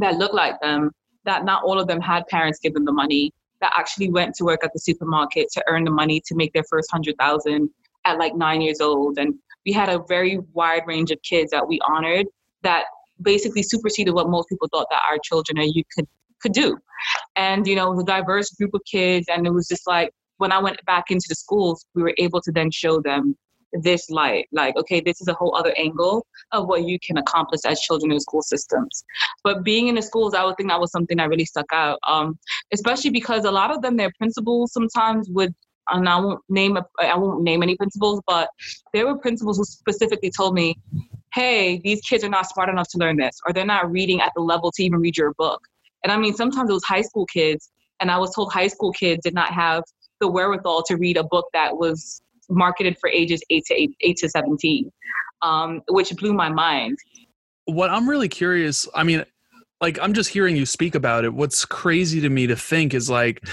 [0.00, 0.90] that look like them,
[1.24, 4.44] that not all of them had parents give them the money, that actually went to
[4.44, 7.70] work at the supermarket to earn the money to make their first hundred thousand
[8.04, 9.18] at like nine years old.
[9.18, 12.26] And we had a very wide range of kids that we honored
[12.62, 12.84] that
[13.22, 16.06] basically superseded what most people thought that our children and youth could
[16.40, 16.78] could do.
[17.34, 20.58] And you know, a diverse group of kids and it was just like when I
[20.58, 23.36] went back into the schools, we were able to then show them
[23.82, 24.48] this light.
[24.52, 28.12] Like okay this is a whole other angle of what you can accomplish as children
[28.12, 29.04] in school systems.
[29.44, 31.98] But being in the schools i would think that was something that really stuck out
[32.06, 32.38] um,
[32.72, 35.54] especially because a lot of them their principals sometimes would
[35.90, 38.48] and i won't name a, i won't name any principals but
[38.92, 40.74] there were principals who specifically told me
[41.34, 44.32] hey these kids are not smart enough to learn this or they're not reading at
[44.36, 45.60] the level to even read your book.
[46.02, 48.92] And i mean sometimes it was high school kids and i was told high school
[48.92, 49.82] kids did not have
[50.20, 54.16] the wherewithal to read a book that was marketed for ages 8 to 8, 8
[54.18, 54.92] to 17
[55.42, 56.98] um, which blew my mind.
[57.66, 59.24] What i'm really curious i mean
[59.80, 61.34] like i'm just hearing you speak about it.
[61.34, 63.44] What's crazy to me to think is like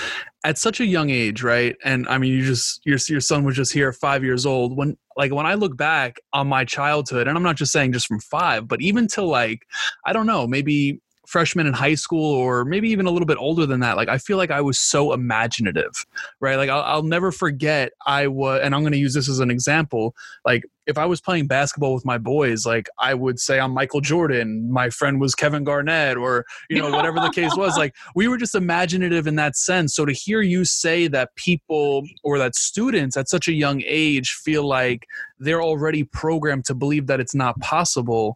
[0.46, 1.76] at such a young age right?
[1.84, 4.78] And i mean you just your, your son was just here five years old.
[4.78, 8.08] When like when i look back on my childhood and i'm not just saying just
[8.08, 9.60] from five but even till like
[10.06, 13.66] i don't know maybe freshman in high school or maybe even a little bit older
[13.66, 16.06] than that like i feel like i was so imaginative
[16.40, 16.56] right?
[16.56, 19.50] Like i'll, I'll never forget i was and i'm going to use this as an
[19.50, 23.72] example like if i was playing basketball with my boys like i would say i'm
[23.72, 27.94] michael jordan my friend was kevin garnett or you know whatever the case was like
[28.16, 29.96] we were just imaginative in that sense.
[29.96, 34.32] So to hear you say that people or that students at such a young age
[34.32, 35.08] feel like
[35.40, 38.36] they're already programmed to believe that it's not possible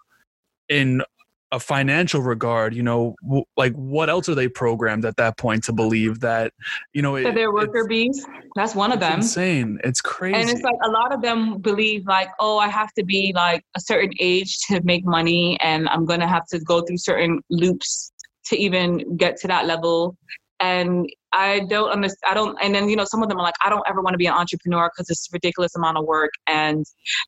[0.69, 1.01] in
[1.51, 5.63] a financial regard you know w- like what else are they programmed at that point
[5.63, 6.51] to believe that
[6.93, 8.25] you know it, they're worker bees?
[8.55, 9.19] That's one of them.
[9.19, 9.79] insane.
[9.83, 13.03] It's crazy and it's like a lot of them believe like oh i have to
[13.03, 16.97] be like a certain age to make money and i'm gonna have to go through
[16.97, 18.11] certain loops
[18.47, 20.17] to even get to that level.
[20.59, 21.07] And
[21.37, 22.31] I don't understand.
[22.31, 24.15] I don't, and then you know, some of them are like, I don't ever want
[24.15, 26.83] to be an entrepreneur because it's a ridiculous amount of work, and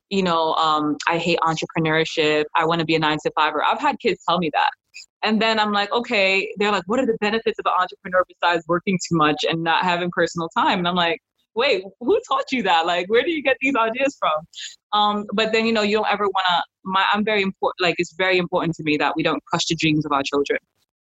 [0.10, 2.45] you know, um, I hate entrepreneurship.
[2.56, 3.63] I want to be a nine to fiver.
[3.63, 4.69] I've had kids tell me that,
[5.24, 6.52] and then I'm like, okay.
[6.58, 9.84] They're like, what are the benefits of an entrepreneur besides working too much and not
[9.84, 10.80] having personal time?
[10.80, 11.19] And I'm like,
[11.56, 12.88] wait, who taught you that?
[12.88, 15.00] Like, where do you get these ideas from?
[15.00, 16.63] Um, but then you know, you don't ever want to.
[16.84, 17.82] My, I'm very important.
[17.82, 20.60] Like, it's very important to me that we don't crush the dreams of our children.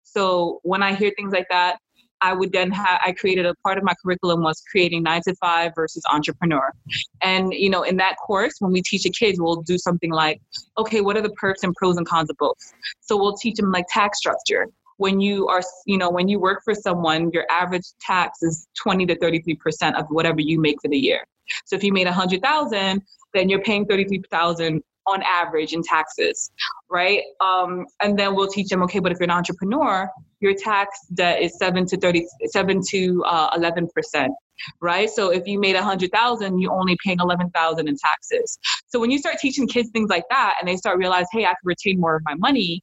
[0.04, 1.78] So when I hear things like that,
[2.24, 5.34] I would then have I created a part of my curriculum was creating nine to
[5.34, 6.72] five versus entrepreneur.
[7.20, 10.40] And you know, in that course, when we teach the kids, we'll do something like,
[10.78, 12.56] okay, what are the perks and pros and cons of both?
[13.00, 14.68] So we'll teach them like tax structure.
[14.96, 19.04] When you are, you know, when you work for someone, your average tax is 20
[19.06, 21.26] to 33 percent of whatever you make for the year.
[21.66, 23.02] So if you made a hundred thousand,
[23.34, 26.50] then you're paying 33,000 on average in taxes,
[26.90, 27.22] right?
[27.40, 30.08] Um, and then we'll teach them, okay, but if you're an entrepreneur,
[30.44, 34.32] your tax debt is seven to thirty, seven to uh, eleven percent,
[34.80, 35.10] right?
[35.10, 38.58] So if you made a hundred thousand, you're only paying eleven thousand in taxes.
[38.86, 41.48] So when you start teaching kids things like that, and they start realize, hey, I
[41.48, 42.82] can retain more of my money.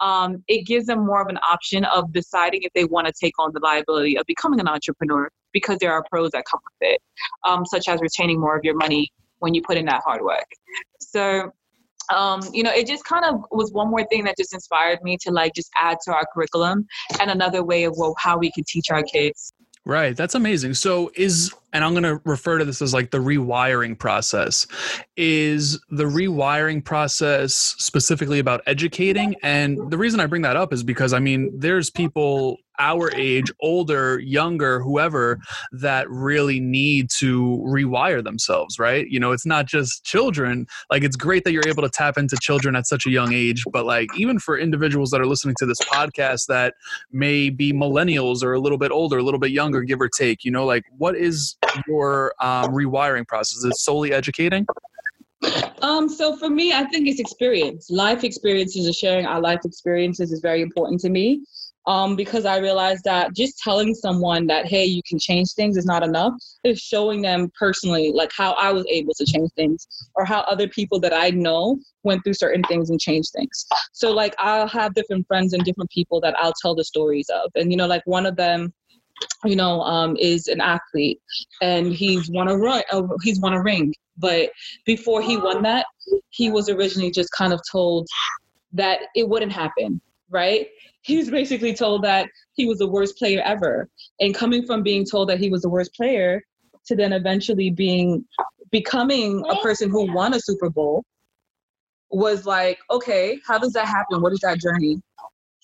[0.00, 3.34] Um, it gives them more of an option of deciding if they want to take
[3.38, 7.00] on the liability of becoming an entrepreneur because there are pros that come with it,
[7.48, 10.46] um, such as retaining more of your money when you put in that hard work.
[10.98, 11.52] So
[12.12, 15.16] um, you know, it just kind of was one more thing that just inspired me
[15.22, 16.86] to like just add to our curriculum
[17.20, 19.52] and another way of well, how we could teach our kids.
[19.84, 20.16] Right.
[20.16, 20.74] That's amazing.
[20.74, 24.66] So is and I'm going to refer to this as like the rewiring process.
[25.16, 29.34] Is the rewiring process specifically about educating?
[29.42, 33.50] And the reason I bring that up is because I mean, there's people our age,
[33.60, 35.38] older, younger, whoever,
[35.70, 39.06] that really need to rewire themselves, right?
[39.08, 40.66] You know, it's not just children.
[40.90, 43.62] Like, it's great that you're able to tap into children at such a young age,
[43.72, 46.74] but like, even for individuals that are listening to this podcast that
[47.12, 50.44] may be millennials or a little bit older, a little bit younger, give or take,
[50.44, 53.58] you know, like, what is your um, rewiring process?
[53.58, 54.66] Is it solely educating?
[55.82, 57.90] Um, so for me, I think it's experience.
[57.90, 61.42] Life experiences and sharing our life experiences is very important to me
[61.86, 65.86] um, because I realized that just telling someone that, hey, you can change things is
[65.86, 66.34] not enough.
[66.62, 70.68] It's showing them personally, like how I was able to change things or how other
[70.68, 73.66] people that I know went through certain things and changed things.
[73.92, 77.50] So, like, I'll have different friends and different people that I'll tell the stories of.
[77.56, 78.72] And, you know, like one of them,
[79.44, 81.20] you know, um, is an athlete
[81.60, 83.94] and he's won a run, uh, he's won a ring.
[84.18, 84.50] But
[84.84, 85.86] before he won that,
[86.30, 88.06] he was originally just kind of told
[88.72, 90.00] that it wouldn't happen,
[90.32, 90.66] right?
[91.02, 93.88] he was basically told that he was the worst player ever.
[94.20, 96.42] And coming from being told that he was the worst player
[96.86, 98.24] to then eventually being
[98.70, 101.04] becoming a person who won a Super Bowl
[102.10, 104.22] was like, okay, how does that happen?
[104.22, 105.00] What is that journey?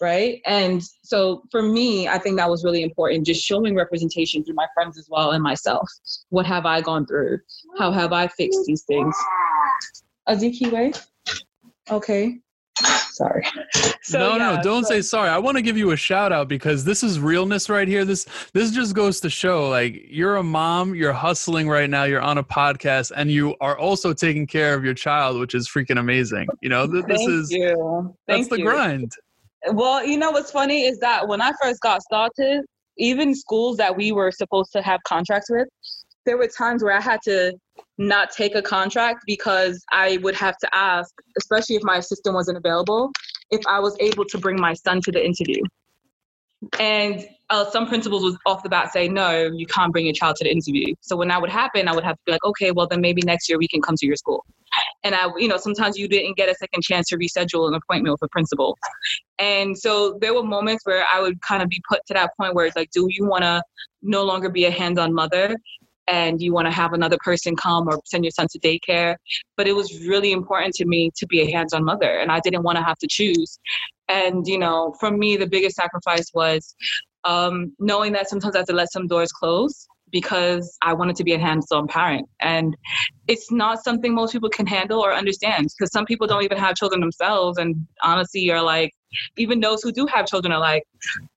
[0.01, 0.41] Right.
[0.47, 4.67] And so for me, I think that was really important, just showing representation through my
[4.75, 5.89] friends as well and myself.
[6.29, 7.39] What have I gone through?
[7.79, 9.17] How have I fixed these things?
[10.29, 11.05] Azikiwe?
[11.91, 12.39] Okay.
[13.19, 13.45] Sorry.
[14.01, 14.91] So, no, yeah, no, don't so.
[14.91, 15.29] say sorry.
[15.29, 18.07] I want to give you a shout out because this is realness right here.
[18.07, 22.23] This this just goes to show like you're a mom, you're hustling right now, you're
[22.23, 25.99] on a podcast, and you are also taking care of your child, which is freaking
[25.99, 26.49] amazing.
[26.63, 28.17] You know, th- this is you.
[28.27, 28.65] that's the you.
[28.65, 29.13] grind.
[29.73, 32.65] Well, you know what's funny is that when I first got started,
[32.97, 35.69] even schools that we were supposed to have contracts with,
[36.29, 37.55] there were times where I had to
[37.97, 42.59] not take a contract because I would have to ask, especially if my assistant wasn't
[42.59, 43.11] available,
[43.51, 45.63] if I was able to bring my son to the interview.
[46.79, 50.37] And uh, some principals would off the bat say, no, you can't bring your child
[50.37, 50.95] to the interview.
[51.01, 53.23] So when that would happen, I would have to be like, okay, well then maybe
[53.23, 54.45] next year we can come to your school.
[55.05, 58.13] And I, you know, sometimes you didn't get a second chance to reschedule an appointment
[58.13, 58.77] with a principal.
[59.39, 62.55] And so there were moments where I would kind of be put to that point
[62.55, 63.63] where it's like, do you want to
[64.03, 65.57] no longer be a hands-on mother
[66.09, 69.17] and you want to have another person come or send your son to daycare.
[69.57, 72.41] But it was really important to me to be a hands on mother, and I
[72.41, 73.59] didn't want to have to choose.
[74.09, 76.75] And, you know, for me, the biggest sacrifice was
[77.25, 81.25] um, knowing that sometimes I have to let some doors close because I wanted to
[81.25, 82.29] be a hands-on parent.
[82.41, 82.77] And
[83.27, 86.77] it's not something most people can handle or understand because some people don't even have
[86.77, 87.59] children themselves.
[87.59, 88.93] And honestly, are like,
[89.37, 90.85] even those who do have children are like,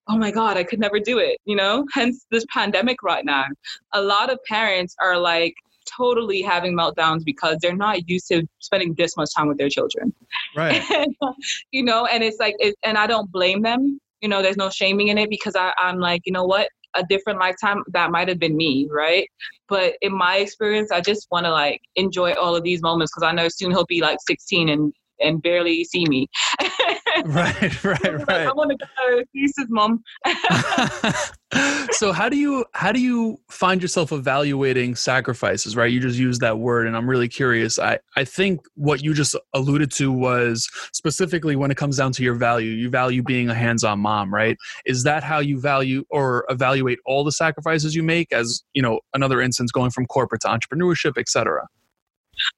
[0.08, 1.86] oh my God, I could never do it, you know?
[1.94, 3.46] Hence this pandemic right now.
[3.94, 5.54] A lot of parents are like,
[5.98, 10.14] totally having meltdowns because they're not used to spending this much time with their children.
[10.56, 10.82] Right.
[11.72, 14.00] you know, and it's like, it, and I don't blame them.
[14.22, 16.70] You know, there's no shaming in it because I, I'm like, you know what?
[16.96, 19.28] A different lifetime that might have been me right
[19.68, 23.28] but in my experience i just want to like enjoy all of these moments because
[23.28, 26.28] i know soon he'll be like 16 and and barely see me.
[27.26, 28.48] right, right, right.
[28.48, 29.24] I want to go.
[29.34, 30.04] Peace, mom.
[31.92, 35.76] so how do you how do you find yourself evaluating sacrifices?
[35.76, 37.80] Right, you just use that word, and I'm really curious.
[37.80, 42.24] I I think what you just alluded to was specifically when it comes down to
[42.24, 42.72] your value.
[42.72, 44.58] You value being a hands-on mom, right?
[44.86, 48.32] Is that how you value or evaluate all the sacrifices you make?
[48.32, 51.68] As you know, another instance going from corporate to entrepreneurship, etc.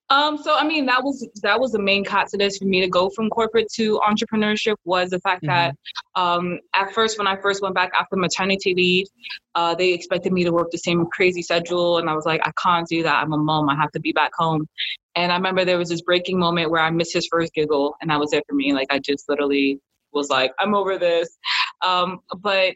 [0.09, 3.09] Um, so I mean that was that was the main catalyst for me to go
[3.09, 5.71] from corporate to entrepreneurship was the fact mm-hmm.
[5.71, 5.75] that
[6.15, 9.07] um, at first when I first went back after maternity leave,
[9.55, 12.51] uh, they expected me to work the same crazy schedule, and I was like, I
[12.61, 13.15] can't do that.
[13.15, 13.69] I'm a mom.
[13.69, 14.67] I have to be back home.
[15.15, 18.09] And I remember there was this breaking moment where I missed his first giggle, and
[18.09, 18.73] that was it for me.
[18.73, 19.79] Like I just literally
[20.11, 21.37] was like, I'm over this.
[21.81, 22.73] Um, but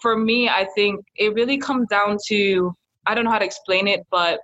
[0.00, 2.74] for me, I think it really comes down to
[3.06, 4.40] I don't know how to explain it, but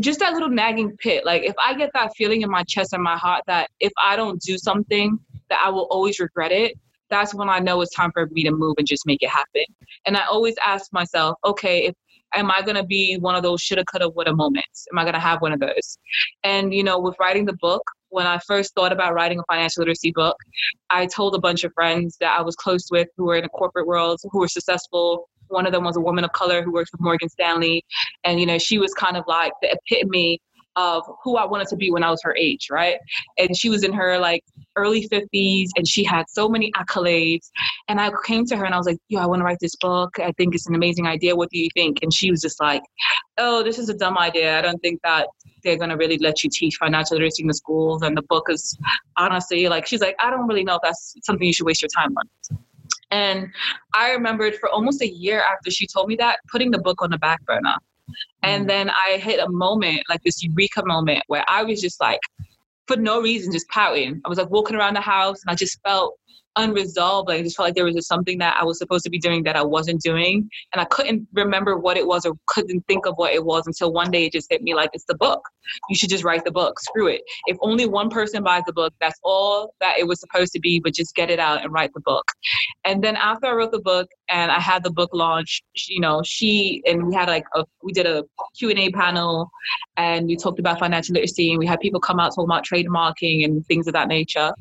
[0.00, 1.24] just that little nagging pit.
[1.24, 4.16] Like if I get that feeling in my chest and my heart that if I
[4.16, 5.18] don't do something,
[5.50, 6.78] that I will always regret it.
[7.10, 9.64] That's when I know it's time for me to move and just make it happen.
[10.06, 11.94] And I always ask myself, okay, if
[12.34, 14.86] am I gonna be one of those shoulda, coulda, woulda moments?
[14.90, 15.98] Am I gonna have one of those?
[16.42, 19.80] And you know, with writing the book, when I first thought about writing a financial
[19.80, 20.36] literacy book,
[20.90, 23.48] I told a bunch of friends that I was close with who were in the
[23.48, 26.92] corporate world, who were successful, one of them was a woman of color who works
[26.92, 27.84] with Morgan Stanley.
[28.24, 30.40] And, you know, she was kind of like the epitome
[30.76, 32.98] of who I wanted to be when I was her age, right?
[33.38, 34.42] And she was in her like
[34.76, 37.50] early 50s and she had so many accolades.
[37.88, 39.76] And I came to her and I was like, yo, I want to write this
[39.76, 40.18] book.
[40.18, 41.36] I think it's an amazing idea.
[41.36, 41.98] What do you think?
[42.02, 42.82] And she was just like,
[43.38, 44.58] oh, this is a dumb idea.
[44.58, 45.28] I don't think that
[45.62, 48.02] they're going to really let you teach financial literacy in the schools.
[48.02, 48.76] And the book is
[49.16, 51.90] honestly like, she's like, I don't really know if that's something you should waste your
[51.96, 52.58] time on.
[53.14, 53.52] And
[53.94, 57.10] I remembered for almost a year after she told me that, putting the book on
[57.10, 57.76] the back burner.
[58.42, 58.68] And mm.
[58.68, 62.18] then I hit a moment, like this eureka moment, where I was just like,
[62.88, 64.20] for no reason, just pouting.
[64.24, 66.18] I was like walking around the house and I just felt
[66.56, 67.28] unresolved.
[67.28, 69.18] Like I just felt like there was just something that I was supposed to be
[69.18, 70.48] doing that I wasn't doing.
[70.72, 73.92] And I couldn't remember what it was or couldn't think of what it was until
[73.92, 75.40] one day it just hit me like it's the book.
[75.88, 76.78] You should just write the book.
[76.80, 77.22] Screw it.
[77.46, 80.80] If only one person buys the book, that's all that it was supposed to be,
[80.80, 82.24] but just get it out and write the book.
[82.84, 86.22] And then after I wrote the book and I had the book launch, you know,
[86.24, 88.24] she and we had like a we did a
[88.56, 89.50] Q&A panel
[89.96, 93.44] and we talked about financial literacy and we had people come out talking about trademarking
[93.44, 94.52] and things of that nature.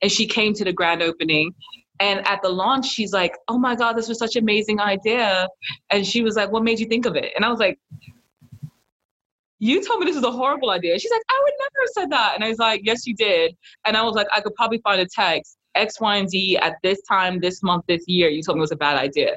[0.00, 1.52] And she came to the grand opening
[2.00, 5.48] and at the launch, she's like, "Oh my God, this was such an amazing idea!"
[5.90, 7.78] And she was like, "What made you think of it?" And I was like,
[9.60, 12.10] "You told me this was a horrible idea." She's like, "I would never have said
[12.10, 14.78] that." And I was like, "Yes, you did." And I was like, "I could probably
[14.78, 18.28] find a text X, Y, and Z at this time, this month, this year.
[18.28, 19.36] You told me it was a bad idea."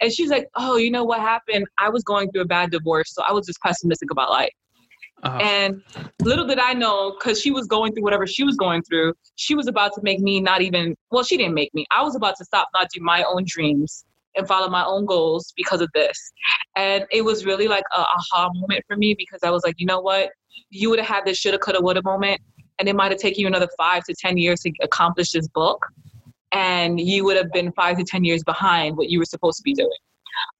[0.00, 1.66] And she's like, "Oh, you know what happened?
[1.78, 4.52] I was going through a bad divorce, so I was just pessimistic about life."
[5.22, 5.38] Uh-huh.
[5.38, 5.82] And
[6.20, 9.54] little did I know, because she was going through whatever she was going through, she
[9.54, 11.86] was about to make me not even, well, she didn't make me.
[11.90, 14.04] I was about to stop not do my own dreams
[14.36, 16.18] and follow my own goals because of this.
[16.76, 19.86] And it was really like a aha moment for me because I was like, you
[19.86, 20.30] know what?
[20.68, 22.40] You would have had this shoulda, coulda, woulda moment,
[22.78, 25.86] and it might have taken you another five to 10 years to accomplish this book.
[26.52, 29.62] And you would have been five to 10 years behind what you were supposed to
[29.62, 29.90] be doing.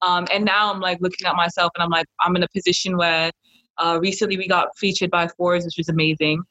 [0.02, 2.96] Um, and now I'm like looking at myself and I'm like, I'm in a position
[2.96, 3.30] where
[3.78, 6.42] uh, recently, we got featured by Forbes, which was amazing.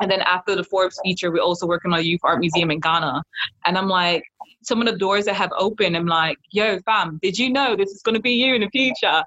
[0.00, 2.80] And then after the Forbes feature, we're also working on a youth art museum in
[2.80, 3.22] Ghana.
[3.66, 4.22] And I'm like,
[4.62, 7.90] some of the doors that have opened, I'm like, yo, fam, did you know this
[7.90, 9.22] is going to be you in the future?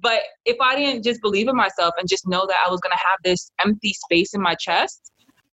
[0.00, 2.92] But if I didn't just believe in myself and just know that I was going
[2.92, 5.11] to have this empty space in my chest,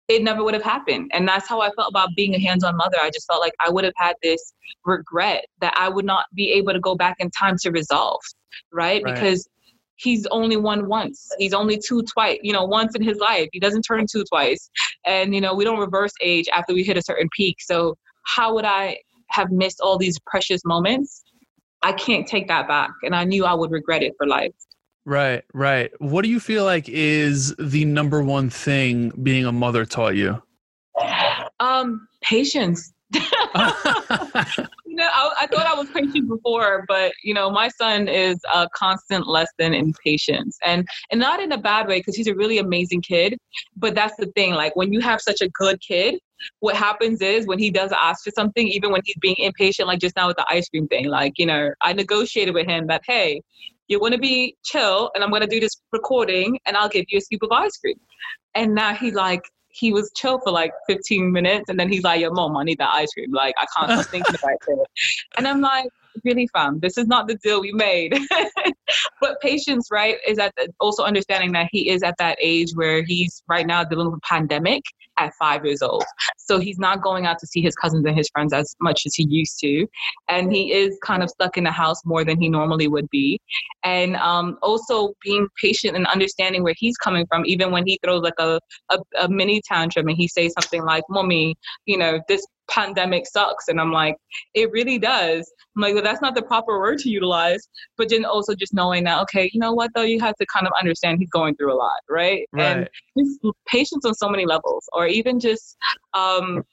[0.08, 1.12] it never would have happened.
[1.14, 2.98] And that's how I felt about being a hands on mother.
[3.02, 4.54] I just felt like I would have had this
[4.86, 8.22] regret that I would not be able to go back in time to resolve,
[8.72, 9.04] right?
[9.04, 9.14] right.
[9.14, 9.48] Because
[9.98, 11.28] he's only won once.
[11.38, 13.50] He's only two twice, you know, once in his life.
[13.52, 14.70] He doesn't turn two twice.
[15.06, 17.58] And, you know, we don't reverse age after we hit a certain peak.
[17.60, 18.98] So how would I
[19.30, 21.24] have missed all these precious moments?
[21.84, 22.92] I can't take that back.
[23.04, 24.54] And I knew I would regret it for life.
[25.08, 25.90] Right, right.
[26.00, 30.44] What do you feel like is the number one thing being a mother taught you?
[31.62, 32.92] Um, patience.
[33.14, 38.38] you know, I, I, thought I was patient before, but you know, my son is
[38.54, 42.36] a constant lesson in patience, and and not in a bad way because he's a
[42.36, 43.38] really amazing kid.
[43.78, 46.20] But that's the thing, like when you have such a good kid,
[46.60, 50.00] what happens is when he does ask for something, even when he's being impatient, like
[50.00, 53.04] just now with the ice cream thing, like you know, I negotiated with him that
[53.08, 53.42] hey,
[53.88, 57.06] you're going to be chill, and I'm going to do this recording, and I'll give
[57.10, 58.00] you a scoop of ice cream.
[58.56, 62.20] And now he like, he was chill for like 15 minutes and then he's like,
[62.20, 63.32] Yo, mom, I need that ice cream.
[63.32, 64.88] Like, I can't stop thinking about it.
[65.38, 65.88] And I'm like,
[66.24, 68.18] really fam this is not the deal we made
[69.22, 73.44] but patience right is that also understanding that he is at that age where he's
[73.48, 74.84] right now dealing with a pandemic
[75.18, 76.04] at five years old.
[76.38, 79.16] So he's not going out to see his cousins and his friends as much as
[79.16, 79.88] he used to.
[80.30, 83.40] And he is kind of stuck in the house more than he normally would be.
[83.84, 88.22] And um, also being patient and understanding where he's coming from, even when he throws
[88.22, 88.60] like a,
[88.90, 91.56] a, a mini tantrum and he says something like, Mommy,
[91.86, 93.68] you know, this pandemic sucks.
[93.68, 94.16] And I'm like,
[94.54, 95.52] it really does.
[95.76, 97.68] I'm like, well, that's not the proper word to utilize.
[97.98, 100.68] But then also just knowing that, okay, you know what, though, you have to kind
[100.68, 102.48] of understand he's going through a lot, right?
[102.52, 102.64] Right.
[102.64, 105.78] And just patience on so many levels, or even just
[106.14, 106.64] um,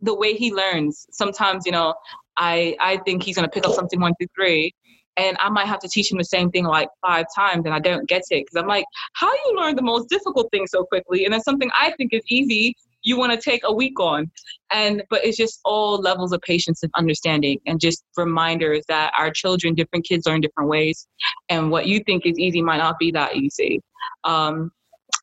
[0.00, 1.06] the way he learns.
[1.10, 1.94] Sometimes, you know,
[2.36, 4.74] I, I think he's going to pick up something one through three.
[5.16, 7.78] And I might have to teach him the same thing like five times, and I
[7.78, 11.24] don't get it because I'm like, how you learn the most difficult thing so quickly?
[11.24, 14.30] And then something I think is easy, you want to take a week on.
[14.72, 19.30] And but it's just all levels of patience and understanding and just reminders that our
[19.30, 21.06] children different kids learn different ways.
[21.48, 23.80] And what you think is easy might not be that easy.
[24.24, 24.72] Um,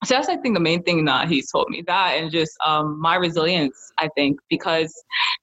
[0.03, 2.99] so that's I think the main thing that he's told me that and just um,
[2.99, 4.91] my resilience I think because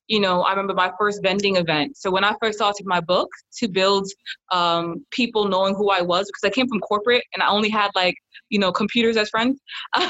[0.08, 1.96] you know I remember my first vending event.
[1.96, 3.28] So when I first started my book
[3.58, 4.08] to build
[4.50, 7.90] um, people knowing who I was because I came from corporate and I only had
[7.94, 8.16] like
[8.48, 9.60] you know computers as friends.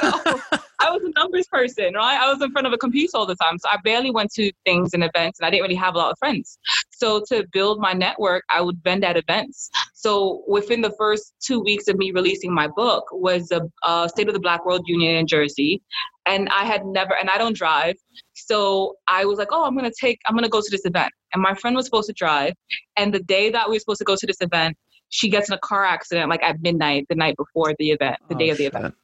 [0.00, 0.40] So
[0.86, 2.20] I was a numbers person, right?
[2.20, 3.58] I was in front of a computer all the time.
[3.58, 6.12] So I barely went to things and events and I didn't really have a lot
[6.12, 6.58] of friends.
[6.92, 9.68] So to build my network, I would vend at events.
[9.94, 14.28] So within the first two weeks of me releasing my book was the uh, State
[14.28, 15.82] of the Black World Union in Jersey.
[16.24, 17.96] And I had never, and I don't drive.
[18.34, 20.84] So I was like, oh, I'm going to take, I'm going to go to this
[20.84, 21.12] event.
[21.34, 22.52] And my friend was supposed to drive.
[22.96, 24.76] And the day that we were supposed to go to this event,
[25.08, 28.34] she gets in a car accident like at midnight the night before the event, the
[28.36, 28.74] oh, day of the shit.
[28.74, 28.94] event.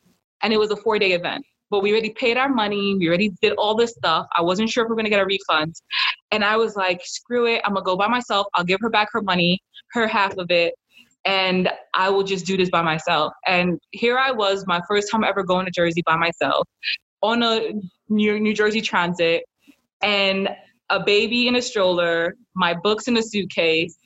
[0.43, 2.95] And it was a four day event but we already paid our money.
[2.99, 4.27] We already did all this stuff.
[4.37, 5.75] I wasn't sure if we are gonna get a refund.
[6.31, 7.63] And I was like, screw it.
[7.65, 8.47] I'm gonna go by myself.
[8.53, 9.59] I'll give her back her money,
[9.93, 10.75] her half of it.
[11.25, 13.33] And I will just do this by myself.
[13.47, 16.69] And here I was, my first time ever going to Jersey by myself
[17.23, 17.73] on a
[18.11, 19.45] New, New Jersey Transit
[20.03, 20.51] and
[20.91, 23.97] a baby in a stroller, my books in a suitcase,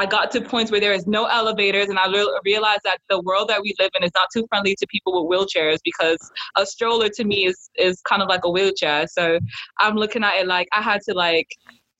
[0.00, 3.20] I got to points where there is no elevators, and I re- realized that the
[3.20, 6.18] world that we live in is not too friendly to people with wheelchairs because
[6.56, 9.06] a stroller to me is is kind of like a wheelchair.
[9.08, 9.38] So
[9.78, 11.48] I'm looking at it like I had to like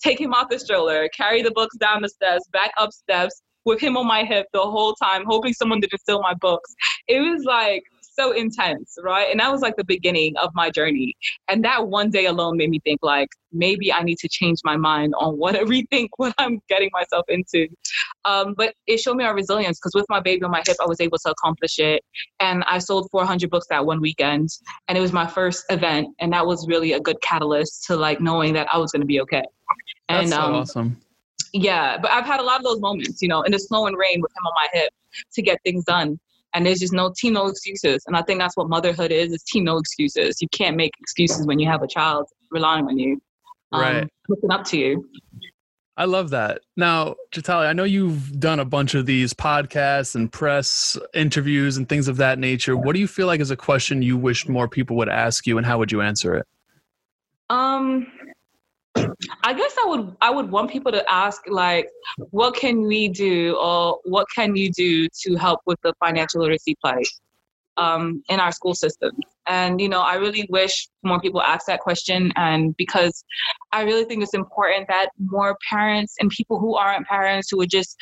[0.03, 3.83] take him off the stroller, carry the books down the steps, back up steps with
[3.83, 6.75] him on my hip the whole time, hoping someone didn't steal my books.
[7.07, 7.83] It was like
[8.21, 9.29] so intense, right?
[9.31, 11.15] And that was like the beginning of my journey.
[11.49, 14.77] And that one day alone made me think like maybe I need to change my
[14.77, 17.69] mind on what I rethink what I'm getting myself into.
[18.25, 20.87] Um, but it showed me our resilience because with my baby on my hip, I
[20.87, 22.03] was able to accomplish it.
[22.41, 24.49] And I sold 400 books that one weekend,
[24.89, 28.21] and it was my first event, and that was really a good catalyst to like
[28.21, 29.43] knowing that I was going to be okay.
[30.09, 31.01] And, That's so um, awesome.
[31.53, 33.97] Yeah, but I've had a lot of those moments, you know, in the snow and
[33.97, 34.93] rain with him on my hip
[35.35, 36.19] to get things done
[36.55, 39.43] and there's just no team no excuses and i think that's what motherhood is is
[39.45, 43.21] team no excuses you can't make excuses when you have a child relying on you
[43.73, 45.09] um, right looking up to you
[45.97, 46.63] I love that.
[46.79, 51.87] Now, Jatali, I know you've done a bunch of these podcasts and press interviews and
[51.87, 52.75] things of that nature.
[52.75, 55.59] What do you feel like is a question you wish more people would ask you,
[55.59, 56.47] and how would you answer it?
[57.51, 58.07] Um,
[58.97, 61.89] I guess I would I would want people to ask like,
[62.31, 66.77] what can we do, or what can you do to help with the financial literacy
[66.81, 67.07] plight
[67.77, 69.13] um, in our school system?
[69.47, 73.25] And you know, I really wish more people ask that question, and because
[73.73, 77.71] I really think it's important that more parents and people who aren't parents who would
[77.71, 77.97] just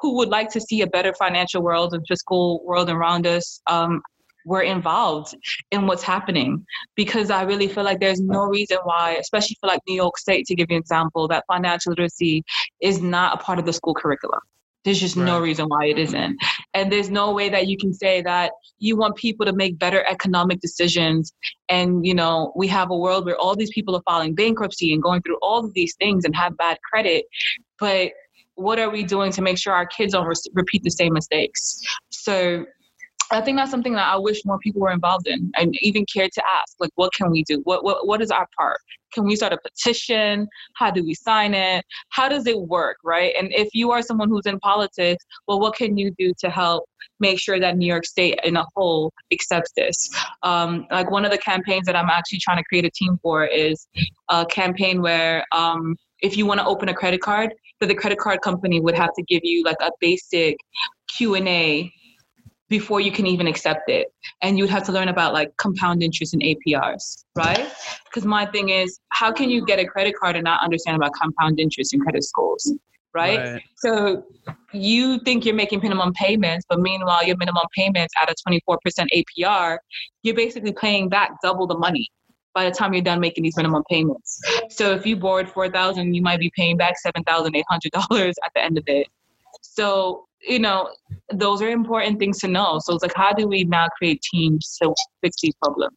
[0.00, 4.02] who would like to see a better financial world and fiscal world around us um,
[4.44, 5.34] were involved
[5.70, 6.64] in what's happening
[6.94, 10.46] because I really feel like there's no reason why, especially for like New York State,
[10.46, 12.44] to give you an example, that financial literacy
[12.80, 14.40] is not a part of the school curriculum.
[14.84, 15.24] There's just right.
[15.24, 16.36] no reason why it isn't.
[16.74, 20.04] And there's no way that you can say that you want people to make better
[20.06, 21.32] economic decisions.
[21.70, 25.02] And, you know, we have a world where all these people are filing bankruptcy and
[25.02, 27.24] going through all of these things and have bad credit.
[27.78, 28.12] But
[28.56, 31.80] what are we doing to make sure our kids don't re- repeat the same mistakes?
[32.10, 32.66] So
[33.30, 36.32] I think that's something that I wish more people were involved in and even cared
[36.32, 37.60] to ask, like, what can we do?
[37.64, 38.78] What, what, what is our part?
[39.12, 40.48] Can we start a petition?
[40.76, 41.84] How do we sign it?
[42.10, 43.34] How does it work, right?
[43.38, 46.84] And if you are someone who's in politics, well, what can you do to help
[47.20, 50.10] make sure that New York State in a whole accepts this?
[50.42, 53.44] Um, like one of the campaigns that I'm actually trying to create a team for
[53.44, 53.86] is
[54.30, 58.18] a campaign where um, if you want to open a credit card, that the credit
[58.18, 60.56] card company would have to give you like a basic
[61.16, 61.92] Q&A
[62.68, 64.08] before you can even accept it.
[64.42, 67.70] And you'd have to learn about like compound interest and APRs, right?
[68.04, 71.12] Because my thing is, how can you get a credit card and not understand about
[71.12, 72.72] compound interest and credit scores?
[73.12, 73.38] Right?
[73.38, 73.62] right?
[73.76, 74.24] So
[74.72, 78.78] you think you're making minimum payments, but meanwhile, your minimum payments at a 24%
[79.14, 79.78] APR,
[80.22, 82.08] you're basically paying back double the money
[82.54, 84.40] by the time you're done making these minimum payments.
[84.70, 88.84] So if you borrowed 4000 you might be paying back $7,800 at the end of
[88.86, 89.08] it.
[89.60, 90.90] So you know,
[91.32, 92.78] those are important things to know.
[92.80, 95.96] So it's like, how do we now create teams to fix these problems?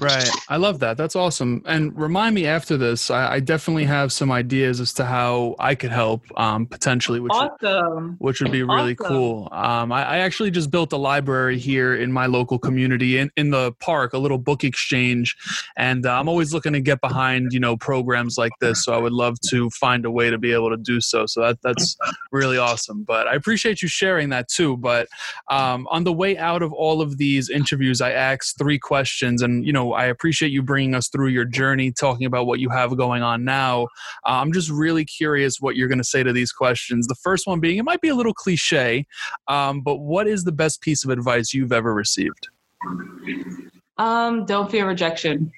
[0.00, 0.28] Right.
[0.48, 0.96] I love that.
[0.96, 1.62] That's awesome.
[1.66, 5.74] And remind me after this, I, I definitely have some ideas as to how I
[5.74, 8.10] could help um, potentially, which, awesome.
[8.12, 9.06] would, which would be really Awesome.
[9.06, 9.48] cool.
[9.52, 13.50] Um, I, I actually just built a library here in my local community in, in
[13.50, 15.36] the park, a little book exchange.
[15.76, 18.84] And uh, I'm always looking to get behind, you know, programs like this.
[18.84, 21.26] So I would love to find a way to be able to do so.
[21.26, 21.96] So that, that's
[22.30, 23.04] really awesome.
[23.04, 24.76] But I appreciate you sharing that too.
[24.76, 25.08] But
[25.50, 29.64] um, on the way out of all of these interviews, I asked three questions, and
[29.64, 32.96] you know, I appreciate you bringing us through your journey, talking about what you have
[32.96, 33.84] going on now.
[34.26, 37.06] Uh, I'm just really curious what you're going to say to these questions.
[37.06, 39.06] The first one being, it might be a little cliche,
[39.48, 42.48] um, but what is the best piece of advice you've ever received?
[43.98, 45.52] Um, don't fear rejection.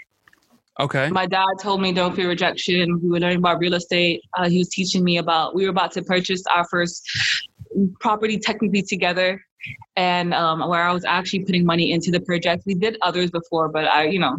[0.81, 1.09] Okay.
[1.11, 3.01] My dad told me don't fear rejection.
[3.01, 4.23] We were learning about real estate.
[4.37, 5.55] Uh, he was teaching me about.
[5.55, 7.09] We were about to purchase our first
[8.01, 9.41] property technically together,
[9.97, 12.65] and um, where I was actually putting money into the project.
[12.67, 14.39] We did others before, but I, you know,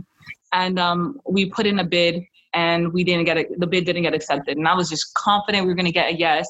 [0.54, 2.24] and um, we put in a bid
[2.54, 3.60] and we didn't get it.
[3.60, 6.14] The bid didn't get accepted, and I was just confident we were going to get
[6.14, 6.48] a yes,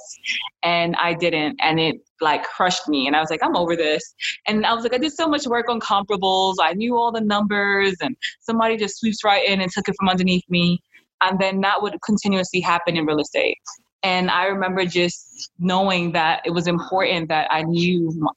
[0.64, 3.08] and I didn't, and it like crushed me.
[3.08, 4.16] And I was like, I'm over this.
[4.48, 6.56] And I was like, I did so much work on comparables.
[6.62, 10.10] I knew all the numbers, and somebody just sweeps right in and took it from
[10.10, 10.80] underneath me.
[11.22, 13.58] And then that would continuously happen in real estate.
[14.06, 18.30] And I remember just knowing that it was important that I knew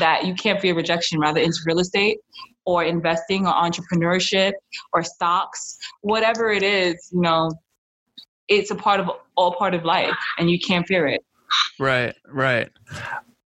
[0.00, 2.18] that you can't fear rejection, rather into real estate
[2.64, 4.54] or investing or entrepreneurship
[4.92, 7.52] or stocks, whatever it is, you know,
[8.48, 11.24] it's a part of all part of life and you can't fear it.
[11.78, 12.70] Right, right.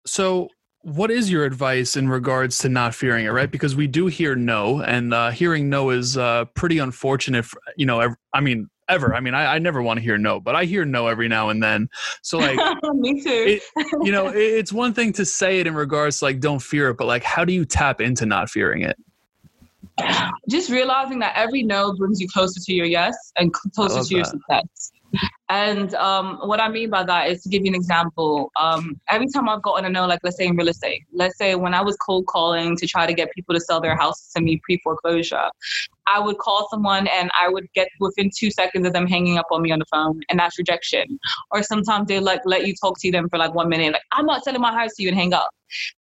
[0.06, 0.48] So,
[0.82, 3.52] what is your advice in regards to not fearing it, right?
[3.52, 7.44] Because we do hear no, and uh, hearing no is uh, pretty unfortunate.
[7.44, 9.16] For, you know, I mean, ever.
[9.16, 11.50] I mean, I, I never want to hear no, but I hear no every now
[11.50, 11.90] and then.
[12.22, 12.60] So, like,
[12.94, 13.60] Me too.
[13.76, 16.62] it, you know, it, it's one thing to say it in regards to like, don't
[16.62, 18.98] fear it, but like, how do you tap into not fearing it?
[20.50, 24.24] just realizing that every no brings you closer to your yes and closer to your
[24.24, 24.32] that.
[24.32, 24.92] success.
[25.50, 28.52] And um, what I mean by that is to give you an example.
[28.60, 31.56] Um, every time I've gotten a no, like let's say in real estate, let's say
[31.56, 34.42] when I was cold calling to try to get people to sell their houses to
[34.42, 35.50] me pre foreclosure,
[36.08, 39.48] I would call someone and I would get within two seconds of them hanging up
[39.52, 41.20] on me on the phone, and that's rejection.
[41.52, 44.26] Or sometimes they like let you talk to them for like one minute, like I'm
[44.26, 45.50] not selling my house to you and hang up.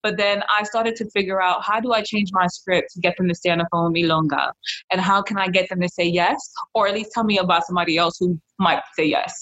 [0.01, 3.17] But then I started to figure out how do I change my script to get
[3.17, 4.51] them to stay on the phone with me longer,
[4.91, 6.37] and how can I get them to say yes,
[6.73, 9.33] or at least tell me about somebody else who might say yes.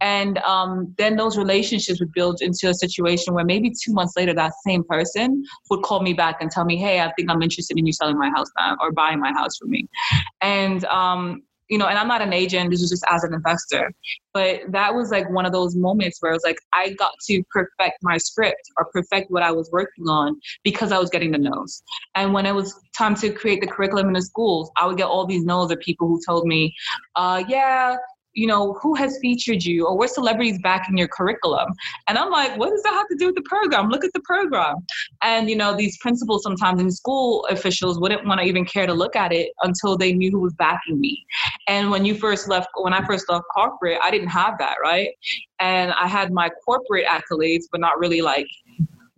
[0.00, 4.34] And um, then those relationships would build into a situation where maybe two months later,
[4.34, 7.78] that same person would call me back and tell me, "Hey, I think I'm interested
[7.78, 9.86] in you selling my house now or buying my house for me."
[10.40, 12.70] And um, you know, and I'm not an agent.
[12.70, 13.92] This is just as an investor.
[14.32, 17.42] But that was like one of those moments where I was like, I got to
[17.50, 21.38] perfect my script or perfect what I was working on because I was getting the
[21.38, 21.82] no's.
[22.14, 25.06] And when it was time to create the curriculum in the schools, I would get
[25.06, 26.74] all these no's of people who told me,
[27.16, 27.96] uh, yeah,
[28.34, 31.72] you know, who has featured you or what celebrities backing your curriculum?
[32.08, 33.88] And I'm like, what does that have to do with the program?
[33.88, 34.76] Look at the program.
[35.22, 38.94] And, you know, these principals sometimes in school officials wouldn't want to even care to
[38.94, 41.24] look at it until they knew who was backing me.
[41.68, 45.10] And when you first left, when I first left corporate, I didn't have that, right?
[45.60, 48.48] And I had my corporate accolades, but not really like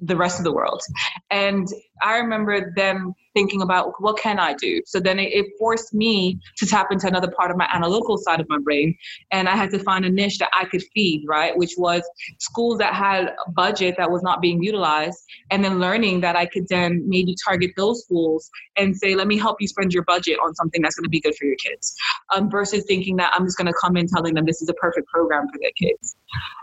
[0.00, 0.82] the rest of the world.
[1.30, 1.66] And
[2.02, 4.80] I remember them thinking about what can I do?
[4.86, 8.40] So then it, it forced me to tap into another part of my analytical side
[8.40, 8.96] of my brain.
[9.30, 11.56] And I had to find a niche that I could feed, right?
[11.56, 12.02] Which was
[12.38, 15.18] schools that had a budget that was not being utilized.
[15.50, 19.36] And then learning that I could then maybe target those schools and say, let me
[19.36, 21.94] help you spend your budget on something that's going to be good for your kids.
[22.34, 24.74] Um, versus thinking that I'm just going to come in telling them this is a
[24.74, 26.16] perfect program for their kids.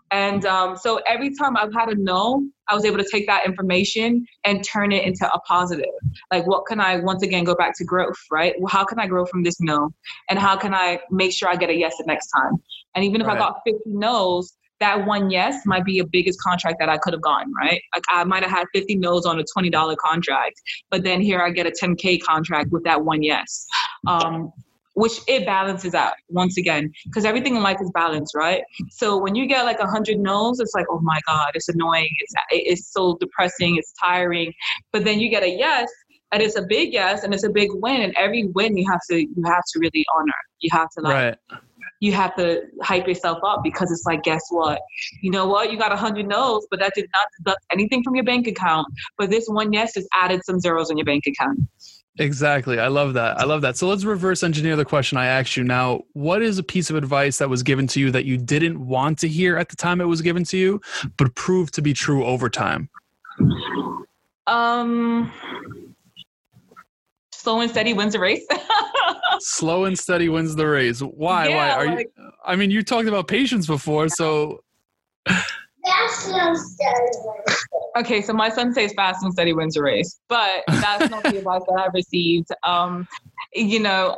[0.10, 3.46] And um, so every time I've had a no, I was able to take that
[3.46, 5.86] information and turn it into a positive.
[6.32, 8.56] Like, what can I once again go back to growth, right?
[8.70, 9.90] How can I grow from this no?
[10.30, 12.62] And how can I make sure I get a yes the next time?
[12.96, 13.38] And even if Right.
[13.38, 17.14] I got 50 no's, that one yes might be a biggest contract that I could
[17.14, 17.82] have gotten, right?
[17.96, 20.62] Like I might have had 50 no's on a $20 contract,
[20.92, 23.66] but then here I get a 10K contract with that one yes.
[24.08, 24.52] Um,
[24.94, 28.64] which it balances out once again because everything in life is balanced right?
[28.90, 32.10] So when you get like a hundred no's it's like oh my god it's annoying
[32.20, 34.54] it's it's so depressing it's tiring.
[34.92, 35.90] But then you get a yes
[36.32, 39.02] and it's a big yes and it's a big win and every win you have
[39.10, 40.34] to you have to really honor.
[40.60, 41.60] You have to like Right.
[42.00, 44.80] you have to hype yourself up because it's like guess what?
[45.22, 45.72] You know what?
[45.72, 48.88] You got a hundred no's but that did not deduct anything from your bank account
[49.18, 51.60] but this one yes just added some zeros in your bank account
[52.20, 52.80] Exactly.
[52.80, 53.40] I love that.
[53.40, 53.76] I love that.
[53.76, 56.04] So let's reverse engineer the question I asked you now.
[56.14, 59.18] What is a piece of advice that was given to you that you didn't want
[59.20, 60.80] to hear at the time it was given to you,
[61.18, 62.90] but proved to be true over time?
[64.46, 65.32] Um,
[67.32, 68.46] slow and steady wins the race.
[69.40, 71.00] slow and steady wins the race.
[71.00, 71.48] Why?
[71.48, 72.32] Yeah, Why are like, you?
[72.46, 74.64] I mean, you talked about patience before, so.
[77.98, 81.38] okay, so my son says fast and steady wins the race, but that's not the
[81.38, 82.48] advice that I've received.
[82.64, 83.08] Um,
[83.54, 84.18] you know,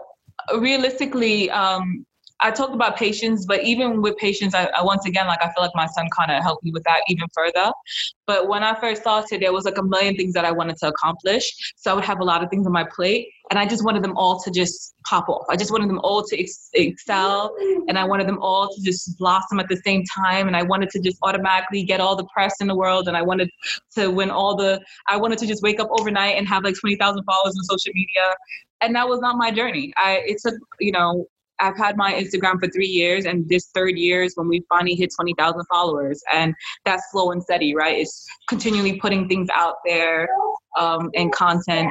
[0.57, 2.05] realistically, um,
[2.45, 5.63] I talked about patience, but even with patience, I, I once again, like I feel
[5.63, 7.71] like my son kind of helped me with that even further.
[8.27, 10.89] But when I first started, there was like a million things that I wanted to
[10.89, 11.73] accomplish.
[11.75, 14.03] So I would have a lot of things on my plate, and I just wanted
[14.03, 15.47] them all to just pop off.
[15.49, 17.55] I just wanted them all to ex- excel,
[17.87, 20.45] and I wanted them all to just blossom at the same time.
[20.45, 23.23] And I wanted to just automatically get all the press in the world, and I
[23.23, 23.49] wanted
[23.95, 24.79] to win all the.
[25.07, 27.91] I wanted to just wake up overnight and have like twenty thousand followers on social
[27.95, 28.35] media,
[28.81, 29.93] and that was not my journey.
[29.97, 31.25] I it took you know
[31.59, 34.95] I've had my Instagram for three years, and this third year is when we finally
[34.95, 36.21] hit 20,000 followers.
[36.33, 36.53] And
[36.85, 37.97] that's slow and steady, right?
[37.97, 40.27] It's continually putting things out there
[40.77, 41.89] um, and content.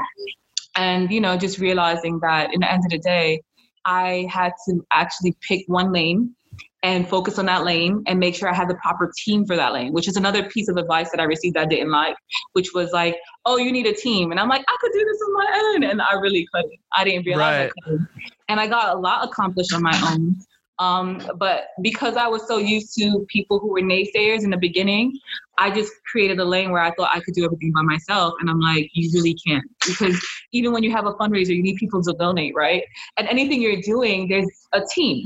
[0.77, 3.41] And, you know, just realizing that in the end of the day,
[3.85, 6.35] I had to actually pick one lane
[6.83, 9.73] and focus on that lane and make sure I had the proper team for that
[9.73, 12.15] lane, which is another piece of advice that I received that I didn't like,
[12.53, 14.31] which was like, oh, you need a team.
[14.31, 15.85] And I'm like, I could do this on my own.
[15.85, 16.73] And I really couldn't.
[16.95, 17.73] I didn't realize right.
[17.87, 18.09] I couldn't
[18.49, 20.37] and I got a lot accomplished on my own.
[20.81, 25.13] Um, but because I was so used to people who were naysayers in the beginning,
[25.57, 28.35] I just created a lane where I thought I could do everything by myself.
[28.41, 29.65] And I'm like, you really can't.
[29.87, 30.21] Because
[30.53, 32.83] even when you have a fundraiser, you need people to donate, right?
[33.19, 35.25] And anything you're doing, there's a team.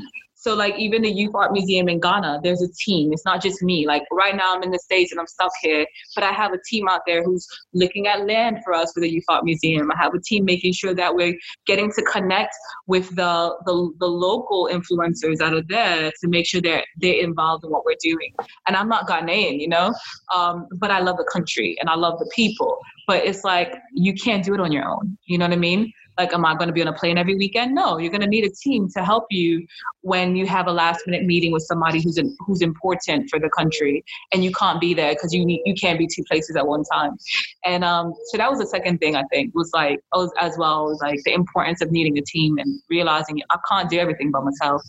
[0.49, 3.13] So like even the Youth Art Museum in Ghana, there's a team.
[3.13, 3.87] It's not just me.
[3.87, 5.85] Like right now I'm in the States and I'm stuck here,
[6.15, 9.11] but I have a team out there who's looking at land for us for the
[9.11, 9.91] Youth Art Museum.
[9.93, 11.37] I have a team making sure that we're
[11.67, 12.55] getting to connect
[12.87, 17.65] with the the, the local influencers that are there to make sure that they're involved
[17.65, 18.33] in what we're doing.
[18.67, 19.93] And I'm not Ghanaian, you know,
[20.35, 22.79] um, but I love the country and I love the people.
[23.07, 25.19] But it's like you can't do it on your own.
[25.27, 25.93] You know what I mean?
[26.19, 28.27] Like am i going to be on a plane every weekend no you're going to
[28.27, 29.67] need a team to help you
[30.03, 33.49] when you have a last minute meeting with somebody who's in, who's important for the
[33.51, 36.67] country and you can't be there because you need you can't be two places at
[36.67, 37.17] one time
[37.65, 40.87] and um so that was the second thing i think was like was, as well
[40.87, 44.41] was like the importance of needing a team and realizing i can't do everything by
[44.41, 44.83] myself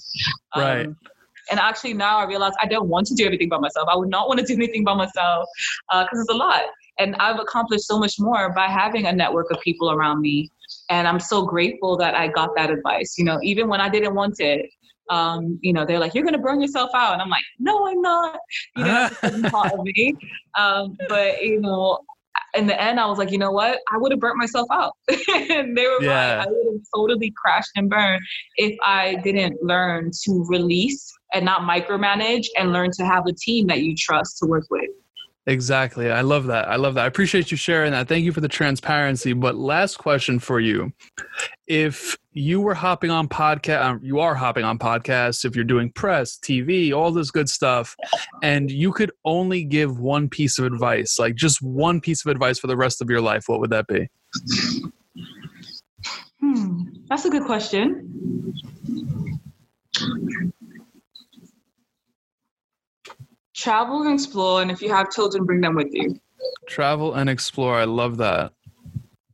[0.56, 0.98] right um,
[1.52, 3.88] and actually now I realize I don't want to do everything by myself.
[3.92, 5.48] I would not want to do anything by myself
[5.90, 6.62] because uh, it's a lot.
[7.00, 10.52] And I've accomplished so much more by having a network of people around me
[10.90, 13.16] and I'm so grateful that I got that advice.
[13.18, 14.70] You know, even when I didn't want it,
[15.10, 18.02] um, you know, they're like, "You're gonna burn yourself out," and I'm like, "No, I'm
[18.02, 18.40] not."
[18.76, 19.10] You know,
[19.50, 20.16] part of me.
[20.58, 22.00] Um, but you know,
[22.56, 23.80] in the end, I was like, you know what?
[23.92, 24.94] I would have burnt myself out.
[25.10, 26.38] and they were yeah.
[26.38, 26.48] right.
[26.48, 28.22] I would have totally crashed and burned
[28.58, 33.68] if I didn't learn to release and not micromanage and learn to have a team
[33.68, 34.90] that you trust to work with.
[35.50, 36.12] Exactly.
[36.12, 36.68] I love that.
[36.68, 37.06] I love that.
[37.06, 38.08] I appreciate you sharing that.
[38.08, 39.34] Thank you for the transparency.
[39.34, 40.94] But last question for you.
[41.66, 45.92] If you were hopping on podcast, um, you are hopping on podcasts, if you're doing
[45.92, 47.96] press, TV, all this good stuff,
[48.44, 52.60] and you could only give one piece of advice, like just one piece of advice
[52.60, 54.08] for the rest of your life, what would that be?
[56.40, 58.54] Hmm, that's a good question.
[63.60, 66.16] Travel and explore and if you have children bring them with you
[66.68, 68.54] travel and explore i love that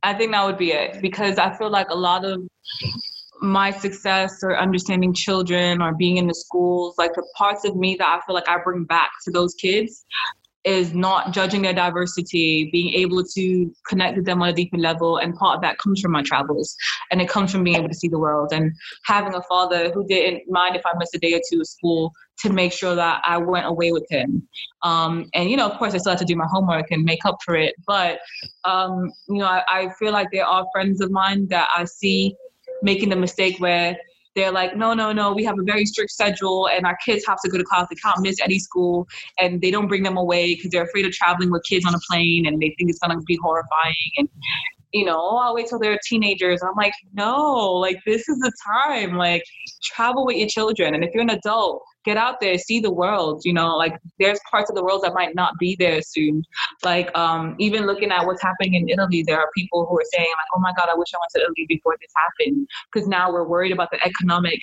[0.02, 2.42] i think that would be it because i feel like a lot of
[3.40, 7.94] my success or understanding children or being in the schools like the parts of me
[7.96, 10.04] that i feel like i bring back to those kids
[10.64, 15.18] is not judging their diversity, being able to connect with them on a deeper level.
[15.18, 16.74] And part of that comes from my travels.
[17.12, 18.72] And it comes from being able to see the world and
[19.04, 22.10] having a father who didn't mind if I missed a day or two of school
[22.40, 24.46] to make sure that I went away with him.
[24.82, 27.24] Um, and, you know, of course, I still had to do my homework and make
[27.24, 27.74] up for it.
[27.86, 28.18] But,
[28.64, 32.34] um, you know, I, I feel like there are friends of mine that I see
[32.82, 33.96] making the mistake where
[34.34, 37.38] they're like, no, no, no, we have a very strict schedule and our kids have
[37.42, 37.86] to go to class.
[37.88, 39.08] They can't miss any school
[39.40, 41.98] and they don't bring them away because they're afraid of traveling with kids on a
[42.08, 43.94] plane and they think it's going to be horrifying.
[44.18, 44.28] And
[44.92, 46.62] you know, oh, I'll wait till they're teenagers.
[46.62, 49.16] I'm like, no, like this is the time.
[49.16, 49.42] Like
[49.82, 50.94] travel with your children.
[50.94, 53.42] And if you're an adult, get out there, see the world.
[53.44, 56.42] You know, like there's parts of the world that might not be there soon.
[56.82, 60.28] Like um, even looking at what's happening in Italy, there are people who are saying
[60.40, 62.66] like, oh my God, I wish I went to Italy before this happened.
[62.90, 64.60] Because now we're worried about the economic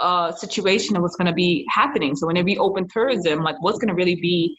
[0.00, 2.16] uh, situation of what's going to be happening.
[2.16, 4.54] So when we open tourism, like what's going to really be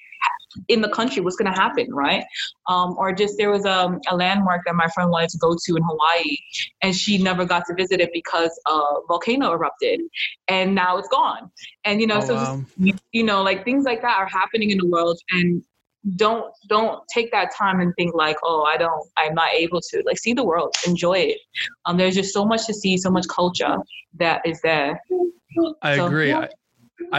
[0.67, 2.23] in the country what's going to happen right?
[2.67, 5.55] Um, or just there was a, um, a landmark that my friend wanted to go
[5.55, 6.37] to in hawaii
[6.81, 10.01] and she never got to visit it because a volcano erupted
[10.47, 11.51] and now it's gone.
[11.85, 12.61] And you know oh, so wow.
[12.81, 15.63] just, you know like things like that are happening in the world and
[16.15, 20.01] don't don't take that time and think like oh i don't i'm not able to
[20.05, 21.37] like see the world enjoy it.
[21.85, 23.77] Um there's just so much to see so much culture
[24.15, 25.01] that is there.
[25.81, 26.29] I so, agree.
[26.29, 26.39] yeah.
[26.39, 26.49] I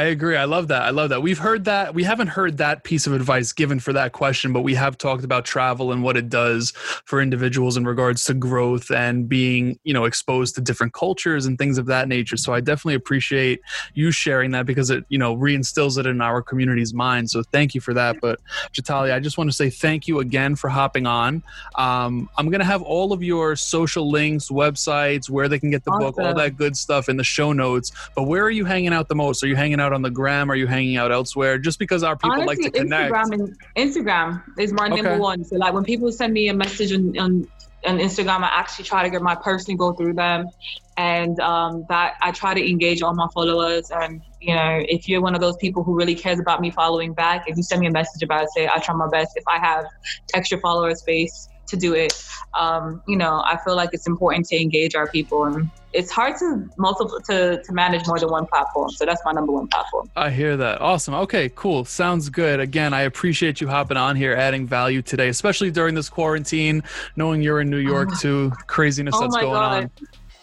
[0.05, 0.37] agree.
[0.37, 0.83] I love that.
[0.83, 1.23] I love that.
[1.23, 1.95] We've heard that.
[1.95, 5.25] We haven't heard that piece of advice given for that question, but we have talked
[5.25, 6.73] about travel and what it does
[7.05, 11.59] for individuals in regards to growth and being, you know, exposed to different cultures and
[11.59, 12.37] things of that nature.
[12.37, 13.61] So I definitely appreciate
[13.95, 17.31] you sharing that because it, you know, reinstills it in our community's mind.
[17.31, 18.21] So thank you for that.
[18.21, 18.41] But
[18.73, 21.43] Jatali, I just want to say thank you again for hopping on.
[21.77, 25.85] Um, I'm going to have all of your social links, websites, where they can get
[25.85, 26.05] the awesome.
[26.05, 27.93] book, all that good stuff in the show notes.
[28.15, 29.43] But where are you hanging out the most?
[29.43, 30.51] Are you hanging out on the gram?
[30.51, 31.59] Are you hanging out elsewhere?
[31.59, 33.13] Just because our people Honestly, like to connect.
[33.13, 34.97] Instagram, and, Instagram is my okay.
[34.97, 35.45] number one.
[35.45, 37.49] So like when people send me a message on, on,
[37.87, 40.49] on Instagram, I actually try to get my person go through them,
[40.97, 43.91] and um, that I try to engage all my followers.
[43.91, 47.13] And you know, if you're one of those people who really cares about me following
[47.13, 49.37] back, if you send me a message about it, say I try my best.
[49.37, 49.87] If I have
[50.35, 52.13] extra follower space to do it,
[52.55, 56.37] um, you know, I feel like it's important to engage our people and it's hard
[56.39, 58.91] to multiple to, to manage more than one platform.
[58.91, 60.11] So that's my number one platform.
[60.17, 60.81] I hear that.
[60.81, 61.15] Awesome.
[61.15, 61.85] Okay, cool.
[61.85, 62.61] Sounds good.
[62.61, 66.83] Again, I appreciate you hopping on here, adding value today, especially during this quarantine,
[67.17, 68.17] knowing you're in New York oh.
[68.21, 68.53] too.
[68.67, 69.85] Craziness oh that's going God.
[69.85, 69.91] on.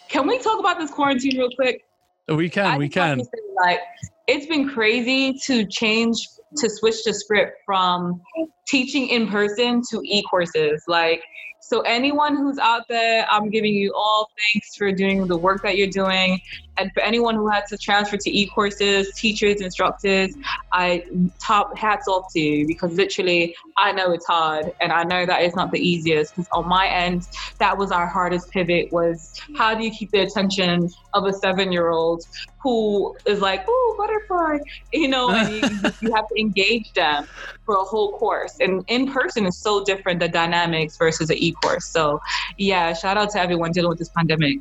[0.10, 1.86] Can we talk about this quarantine real quick?
[2.28, 2.66] We can.
[2.66, 3.22] I we can.
[3.64, 3.80] Like,
[4.28, 8.22] it's been crazy to change to switch the script from
[8.68, 10.84] teaching in person to e-courses.
[10.88, 11.22] Like
[11.62, 15.78] so anyone who's out there, I'm giving you all thanks for doing the work that
[15.78, 16.40] you're doing.
[16.78, 20.36] And for anyone who had to transfer to e-courses, teachers, instructors,
[20.72, 21.04] I
[21.42, 25.42] top hats off to you because literally I know it's hard and I know that
[25.42, 27.28] it's not the easiest because on my end,
[27.60, 32.24] that was our hardest pivot was how do you keep the attention of a seven-year-old
[32.62, 34.58] who is like, oh, butterfly,
[34.92, 35.62] you know, you,
[36.02, 37.28] you have to engage them
[37.64, 38.56] for a whole course.
[38.60, 41.86] And in person is so different, the dynamics versus an e-course.
[41.88, 42.20] So
[42.58, 44.60] yeah, shout out to everyone dealing with this pandemic.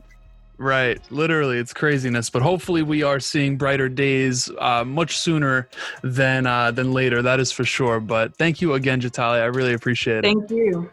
[0.56, 2.30] Right, literally, it's craziness.
[2.30, 5.68] But hopefully, we are seeing brighter days uh, much sooner
[6.02, 7.22] than uh, than later.
[7.22, 7.98] That is for sure.
[7.98, 9.40] But thank you again, Jatali.
[9.40, 10.22] I really appreciate it.
[10.22, 10.90] Thank you.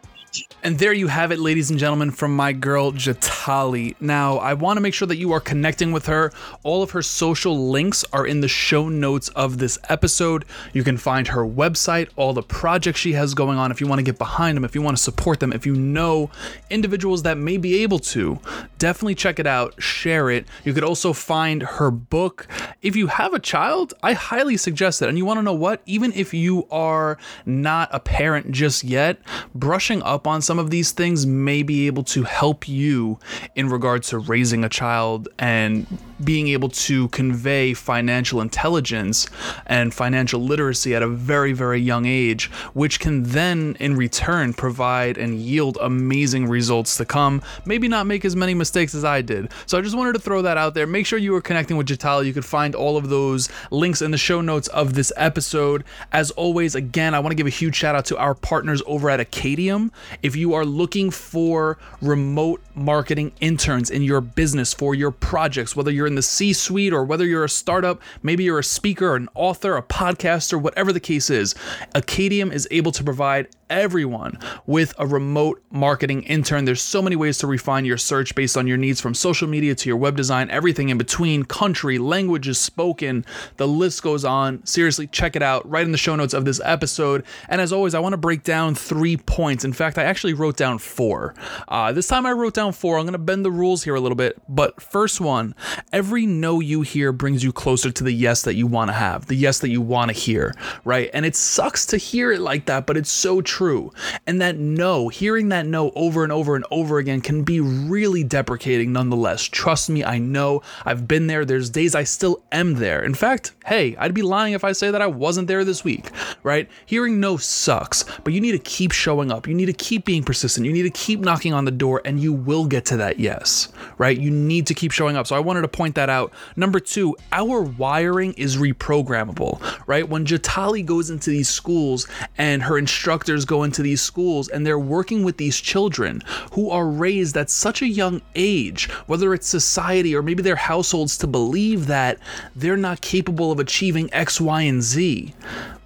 [0.64, 3.96] And there you have it, ladies and gentlemen, from my girl Jatali.
[4.00, 6.32] Now, I want to make sure that you are connecting with her.
[6.64, 10.46] All of her social links are in the show notes of this episode.
[10.72, 13.72] You can find her website, all the projects she has going on.
[13.72, 15.76] If you want to get behind them, if you want to support them, if you
[15.76, 16.30] know
[16.70, 18.40] individuals that may be able to,
[18.78, 20.46] definitely check it out, share it.
[20.64, 22.48] You could also find her book.
[22.82, 25.10] If you have a child, I highly suggest it.
[25.10, 25.82] And you want to know what?
[25.86, 29.18] Even if you are not a parent just yet,
[29.54, 33.18] brushing up up on some of these things may be able to help you
[33.56, 35.88] in regards to raising a child and
[36.24, 39.28] being able to convey financial intelligence
[39.66, 45.18] and financial literacy at a very, very young age, which can then in return provide
[45.18, 47.42] and yield amazing results to come.
[47.66, 49.52] Maybe not make as many mistakes as I did.
[49.66, 50.88] So I just wanted to throw that out there.
[50.88, 52.26] Make sure you are connecting with Jatali.
[52.26, 55.84] You could find all of those links in the show notes of this episode.
[56.12, 59.10] As always, again, I want to give a huge shout out to our partners over
[59.10, 59.92] at Acadium.
[60.22, 65.92] If you are looking for remote marketing interns in your business for your projects, whether
[65.92, 69.30] you're in the C suite or whether you're a startup, maybe you're a speaker, an
[69.34, 71.56] author, a podcaster, whatever the case is,
[71.96, 76.66] Acadium is able to provide everyone with a remote marketing intern.
[76.66, 79.74] There's so many ways to refine your search based on your needs from social media
[79.74, 84.64] to your web design, everything in between, country, languages spoken, the list goes on.
[84.66, 87.24] Seriously, check it out right in the show notes of this episode.
[87.48, 89.64] And as always, I want to break down three points.
[89.64, 91.34] In fact, I actually wrote down four.
[91.68, 92.98] Uh, this time I wrote down four.
[92.98, 94.40] I'm going to bend the rules here a little bit.
[94.50, 95.56] But first one
[95.94, 99.28] every no you hear brings you closer to the yes that you want to have,
[99.28, 100.54] the yes that you want to hear,
[100.84, 101.10] right?
[101.14, 103.94] And it sucks to hear it like that, but it's so true true.
[104.26, 108.24] And that no, hearing that no over and over and over again can be really
[108.24, 109.44] deprecating nonetheless.
[109.44, 110.64] Trust me, I know.
[110.84, 111.46] I've been there.
[111.46, 113.04] There's days I still am there.
[113.04, 116.10] In fact, hey, I'd be lying if I say that I wasn't there this week,
[116.42, 116.68] right?
[116.88, 119.48] Hearing no sucks, but you need to keep showing up.
[119.48, 120.66] You need to keep being persistent.
[120.66, 123.68] You need to keep knocking on the door, and you will get to that yes,
[124.00, 124.18] right?
[124.18, 125.28] You need to keep showing up.
[125.28, 126.34] So I wanted to point that out.
[126.56, 130.10] Number two, our wiring is reprogrammable, right?
[130.10, 132.08] When Jatali goes into these schools
[132.40, 136.22] and her instructors go into these schools and they're working with these children
[136.54, 141.18] who are raised at such a young age, whether it's society or maybe their households,
[141.18, 142.18] to believe that
[142.56, 145.36] they're not capable of achieving X, Y, and Z.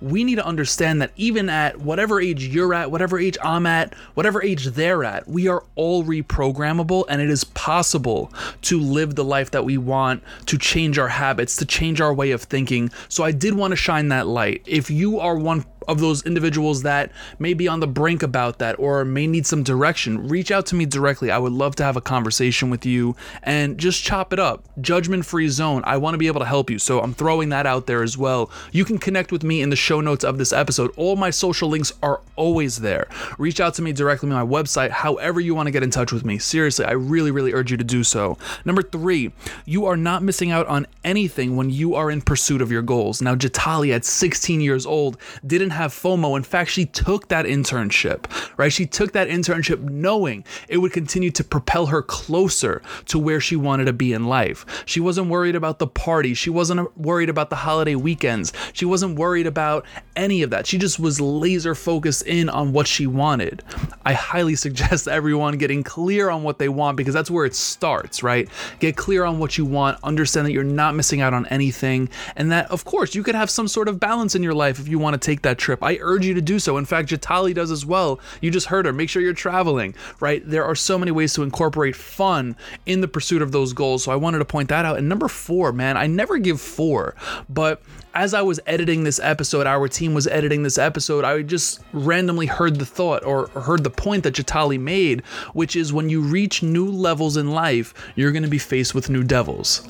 [0.01, 3.93] we need to understand that even at whatever age you're at, whatever age I'm at,
[4.13, 8.31] whatever age they're at, we are all reprogrammable and it is possible
[8.63, 12.31] to live the life that we want, to change our habits, to change our way
[12.31, 12.91] of thinking.
[13.09, 14.61] So I did want to shine that light.
[14.65, 18.77] If you are one of those individuals that may be on the brink about that
[18.79, 21.31] or may need some direction, reach out to me directly.
[21.31, 24.63] I would love to have a conversation with you and just chop it up.
[24.81, 25.83] Judgment free zone.
[25.85, 26.79] I want to be able to help you.
[26.79, 28.49] So I'm throwing that out there as well.
[28.71, 30.91] You can connect with me in the show notes of this episode.
[30.97, 33.07] All my social links are always there.
[33.37, 36.11] Reach out to me directly on my website, however you want to get in touch
[36.11, 36.39] with me.
[36.39, 38.37] Seriously, I really, really urge you to do so.
[38.65, 39.31] Number three,
[39.65, 43.21] you are not missing out on anything when you are in pursuit of your goals.
[43.21, 46.35] Now, Jatali at 16 years old didn't have FOMO.
[46.35, 48.25] In fact, she took that internship,
[48.57, 48.73] right?
[48.73, 53.55] She took that internship knowing it would continue to propel her closer to where she
[53.55, 54.65] wanted to be in life.
[54.87, 56.33] She wasn't worried about the party.
[56.33, 58.51] She wasn't worried about the holiday weekends.
[58.73, 59.45] She wasn't worried
[59.75, 60.65] about any of that.
[60.65, 63.63] She just was laser focused in on what she wanted.
[64.05, 68.23] I highly suggest everyone getting clear on what they want because that's where it starts,
[68.23, 68.49] right?
[68.79, 72.51] Get clear on what you want, understand that you're not missing out on anything, and
[72.51, 74.99] that, of course, you could have some sort of balance in your life if you
[74.99, 75.83] want to take that trip.
[75.83, 76.77] I urge you to do so.
[76.77, 78.19] In fact, Jatali does as well.
[78.41, 78.93] You just heard her.
[78.93, 80.41] Make sure you're traveling, right?
[80.45, 82.55] There are so many ways to incorporate fun
[82.85, 84.03] in the pursuit of those goals.
[84.03, 84.97] So I wanted to point that out.
[84.97, 87.15] And number four, man, I never give four,
[87.49, 87.81] but
[88.15, 92.45] as I was editing this episode, our team was editing this episode, I just randomly
[92.45, 95.21] heard the thought or heard the point that Jatali made,
[95.53, 99.09] which is when you reach new levels in life, you're going to be faced with
[99.09, 99.85] new devils.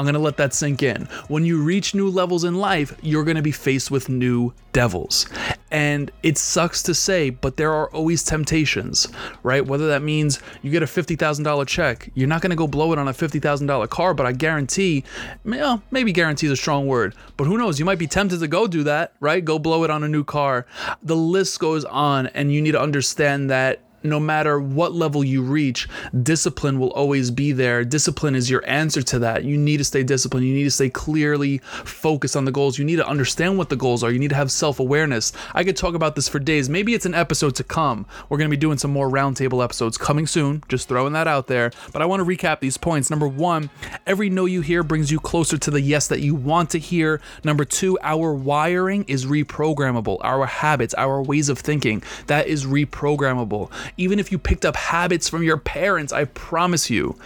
[0.00, 1.02] I'm going to let that sink in.
[1.28, 5.26] When you reach new levels in life, you're going to be faced with new devils.
[5.70, 9.08] And it sucks to say, but there are always temptations,
[9.42, 9.66] right?
[9.66, 12.98] Whether that means you get a $50,000 check, you're not going to go blow it
[12.98, 15.04] on a $50,000 car, but I guarantee,
[15.44, 17.78] well, maybe guarantee is a strong word, but who knows?
[17.78, 19.44] You might be tempted to go do that, right?
[19.44, 20.64] Go blow it on a new car.
[21.02, 25.42] The list goes on, and you need to understand that no matter what level you
[25.42, 25.88] reach,
[26.22, 27.84] discipline will always be there.
[27.84, 29.44] Discipline is your answer to that.
[29.44, 30.46] You need to stay disciplined.
[30.46, 32.78] You need to stay clearly focused on the goals.
[32.78, 34.10] You need to understand what the goals are.
[34.10, 35.32] You need to have self awareness.
[35.54, 36.68] I could talk about this for days.
[36.68, 38.06] Maybe it's an episode to come.
[38.28, 40.62] We're going to be doing some more roundtable episodes coming soon.
[40.68, 41.70] Just throwing that out there.
[41.92, 43.10] But I want to recap these points.
[43.10, 43.70] Number one,
[44.06, 47.20] every no you hear brings you closer to the yes that you want to hear.
[47.44, 50.18] Number two, our wiring is reprogrammable.
[50.22, 55.28] Our habits, our ways of thinking, that is reprogrammable even if you picked up habits
[55.28, 57.18] from your parents, I promise you,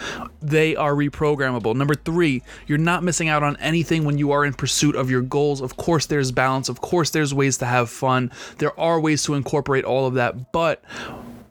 [0.43, 1.75] they are reprogrammable.
[1.75, 5.23] Number three, you're not missing out on anything when you are in pursuit of your
[5.23, 5.61] goals.
[5.61, 6.69] Of course, there's balance.
[6.69, 8.31] Of course, there's ways to have fun.
[8.59, 10.83] There are ways to incorporate all of that, but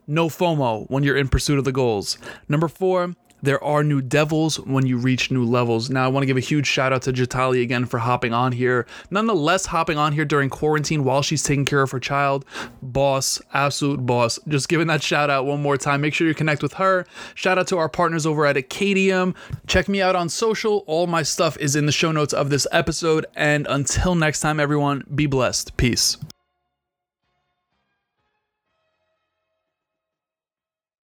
[0.07, 2.17] no FOMO when you're in pursuit of the goals.
[2.49, 3.13] Number four,
[3.43, 5.89] there are new devils when you reach new levels.
[5.89, 8.53] Now, I want to give a huge shout out to Jatali again for hopping on
[8.53, 8.87] here.
[9.11, 12.45] Nonetheless, hopping on here during quarantine while she's taking care of her child.
[12.81, 14.39] Boss, absolute boss.
[14.47, 15.99] Just giving that shout out one more time.
[15.99, 17.05] Make sure you connect with her.
[17.35, 19.35] Shout out to our partners over at Acadium.
[19.67, 20.85] Check me out on social.
[20.87, 23.25] All my stuff is in the show notes of this episode.
[23.35, 25.75] And until next time, everyone, be blessed.
[25.75, 26.17] Peace.